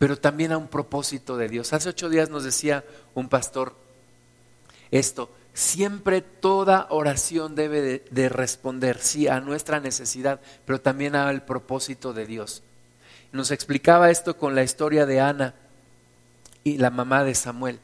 pero 0.00 0.18
también 0.18 0.50
a 0.50 0.58
un 0.58 0.66
propósito 0.66 1.36
de 1.36 1.48
Dios. 1.48 1.72
Hace 1.72 1.90
ocho 1.90 2.08
días 2.08 2.30
nos 2.30 2.42
decía 2.42 2.84
un 3.14 3.28
pastor 3.28 3.76
esto, 4.90 5.30
siempre 5.52 6.20
toda 6.20 6.88
oración 6.90 7.54
debe 7.54 7.80
de, 7.80 8.04
de, 8.10 8.28
responder, 8.28 8.98
sí, 8.98 9.28
a 9.28 9.38
nuestra 9.38 9.78
necesidad, 9.78 10.40
pero 10.64 10.80
también 10.80 11.14
al 11.14 11.44
propósito 11.44 12.12
de 12.12 12.26
Dios. 12.26 12.64
Nos 13.34 13.50
explicaba 13.50 14.12
esto 14.12 14.38
con 14.38 14.54
la 14.54 14.62
historia 14.62 15.06
de 15.06 15.18
Ana 15.18 15.54
y 16.62 16.78
la 16.78 16.90
mamá 16.90 17.24
de 17.24 17.34
Samuel. 17.34 17.80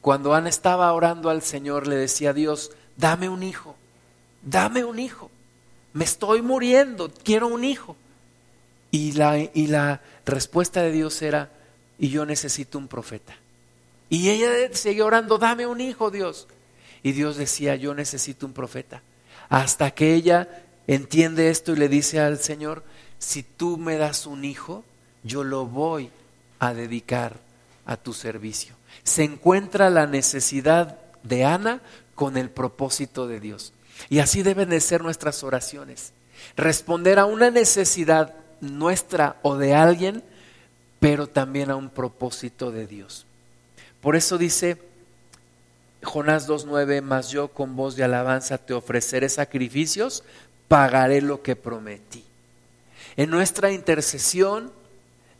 Cuando 0.00 0.34
Ana 0.34 0.48
estaba 0.48 0.92
orando 0.92 1.30
al 1.30 1.42
Señor, 1.42 1.88
le 1.88 1.96
decía 1.96 2.30
a 2.30 2.32
Dios, 2.32 2.70
dame 2.96 3.28
un 3.28 3.42
hijo, 3.42 3.74
dame 4.40 4.84
un 4.84 5.00
hijo. 5.00 5.32
Me 5.94 6.04
estoy 6.04 6.42
muriendo, 6.42 7.12
quiero 7.24 7.48
un 7.48 7.64
hijo. 7.64 7.96
Y 8.92 9.14
la, 9.14 9.36
y 9.36 9.66
la 9.66 10.00
respuesta 10.24 10.80
de 10.80 10.92
Dios 10.92 11.22
era, 11.22 11.50
y 11.98 12.10
yo 12.10 12.24
necesito 12.24 12.78
un 12.78 12.86
profeta. 12.86 13.34
Y 14.08 14.30
ella 14.30 14.48
seguía 14.70 15.04
orando, 15.04 15.38
dame 15.38 15.66
un 15.66 15.80
hijo, 15.80 16.12
Dios. 16.12 16.46
Y 17.02 17.10
Dios 17.10 17.36
decía, 17.36 17.74
yo 17.74 17.94
necesito 17.94 18.46
un 18.46 18.52
profeta. 18.52 19.02
Hasta 19.48 19.90
que 19.90 20.14
ella 20.14 20.62
entiende 20.86 21.50
esto 21.50 21.72
y 21.72 21.76
le 21.78 21.88
dice 21.88 22.20
al 22.20 22.38
Señor, 22.38 22.84
si 23.18 23.42
tú 23.42 23.76
me 23.76 23.96
das 23.96 24.26
un 24.26 24.44
hijo, 24.44 24.84
yo 25.22 25.44
lo 25.44 25.66
voy 25.66 26.10
a 26.58 26.74
dedicar 26.74 27.36
a 27.86 27.96
tu 27.96 28.12
servicio 28.12 28.78
se 29.08 29.24
encuentra 29.24 29.90
la 29.90 30.06
necesidad 30.06 30.98
de 31.22 31.44
Ana 31.44 31.80
con 32.14 32.36
el 32.36 32.50
propósito 32.50 33.26
de 33.26 33.40
Dios. 33.40 33.72
Y 34.08 34.20
así 34.20 34.42
deben 34.42 34.68
de 34.68 34.80
ser 34.80 35.02
nuestras 35.02 35.42
oraciones. 35.42 36.12
Responder 36.56 37.18
a 37.18 37.24
una 37.24 37.50
necesidad 37.50 38.34
nuestra 38.60 39.36
o 39.42 39.56
de 39.56 39.74
alguien, 39.74 40.22
pero 41.00 41.26
también 41.26 41.70
a 41.70 41.76
un 41.76 41.90
propósito 41.90 42.70
de 42.70 42.86
Dios. 42.86 43.26
Por 44.00 44.14
eso 44.14 44.38
dice 44.38 44.78
Jonás 46.02 46.48
2.9, 46.48 47.02
más 47.02 47.30
yo 47.30 47.48
con 47.48 47.74
voz 47.74 47.96
de 47.96 48.04
alabanza 48.04 48.58
te 48.58 48.72
ofreceré 48.72 49.28
sacrificios, 49.28 50.22
pagaré 50.68 51.20
lo 51.20 51.42
que 51.42 51.56
prometí. 51.56 52.24
En 53.16 53.30
nuestra 53.30 53.72
intercesión 53.72 54.72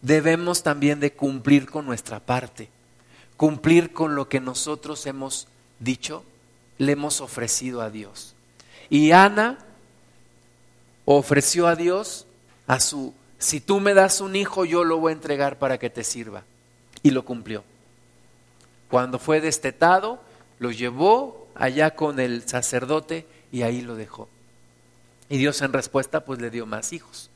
debemos 0.02 0.62
también 0.62 1.00
de 1.00 1.12
cumplir 1.12 1.70
con 1.70 1.86
nuestra 1.86 2.20
parte, 2.20 2.68
cumplir 3.36 3.92
con 3.92 4.14
lo 4.14 4.28
que 4.28 4.40
nosotros 4.40 5.06
hemos 5.06 5.48
dicho, 5.78 6.24
le 6.78 6.92
hemos 6.92 7.20
ofrecido 7.20 7.80
a 7.82 7.90
Dios. 7.90 8.34
Y 8.90 9.12
Ana 9.12 9.58
ofreció 11.04 11.66
a 11.66 11.76
Dios 11.76 12.26
a 12.66 12.80
su, 12.80 13.14
si 13.38 13.60
tú 13.60 13.80
me 13.80 13.94
das 13.94 14.20
un 14.20 14.36
hijo, 14.36 14.64
yo 14.64 14.84
lo 14.84 14.98
voy 14.98 15.10
a 15.10 15.16
entregar 15.16 15.58
para 15.58 15.78
que 15.78 15.90
te 15.90 16.04
sirva. 16.04 16.44
Y 17.02 17.10
lo 17.10 17.24
cumplió. 17.24 17.64
Cuando 18.90 19.18
fue 19.18 19.40
destetado, 19.40 20.20
lo 20.58 20.70
llevó 20.70 21.46
allá 21.54 21.94
con 21.94 22.20
el 22.20 22.48
sacerdote 22.48 23.26
y 23.52 23.62
ahí 23.62 23.82
lo 23.82 23.94
dejó. 23.94 24.28
Y 25.28 25.38
Dios 25.38 25.60
en 25.62 25.72
respuesta 25.72 26.24
pues 26.24 26.40
le 26.40 26.50
dio 26.50 26.66
más 26.66 26.92
hijos. 26.92 27.27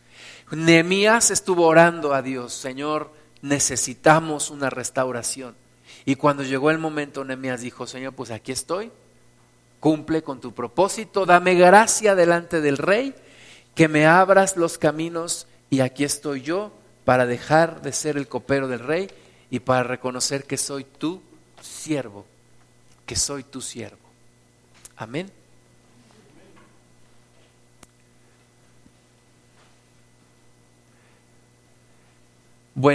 Nehemías 0.52 1.30
estuvo 1.30 1.66
orando 1.66 2.12
a 2.12 2.20
Dios, 2.20 2.52
Señor, 2.52 3.10
necesitamos 3.40 4.50
una 4.50 4.68
restauración. 4.68 5.56
Y 6.04 6.16
cuando 6.16 6.42
llegó 6.42 6.70
el 6.70 6.78
momento, 6.78 7.24
Nehemías 7.24 7.62
dijo, 7.62 7.86
Señor, 7.86 8.12
pues 8.12 8.30
aquí 8.30 8.52
estoy, 8.52 8.92
cumple 9.80 10.22
con 10.22 10.40
tu 10.40 10.52
propósito, 10.52 11.24
dame 11.24 11.54
gracia 11.54 12.14
delante 12.14 12.60
del 12.60 12.76
rey, 12.76 13.14
que 13.74 13.88
me 13.88 14.06
abras 14.06 14.58
los 14.58 14.76
caminos 14.76 15.46
y 15.70 15.80
aquí 15.80 16.04
estoy 16.04 16.42
yo 16.42 16.72
para 17.06 17.24
dejar 17.24 17.80
de 17.80 17.92
ser 17.92 18.18
el 18.18 18.28
copero 18.28 18.68
del 18.68 18.80
rey 18.80 19.10
y 19.50 19.60
para 19.60 19.84
reconocer 19.84 20.44
que 20.44 20.58
soy 20.58 20.84
tu 20.84 21.22
siervo, 21.62 22.26
que 23.06 23.16
soy 23.16 23.42
tu 23.42 23.62
siervo. 23.62 23.96
Amén. 24.96 25.30
Bueno, 32.74 32.90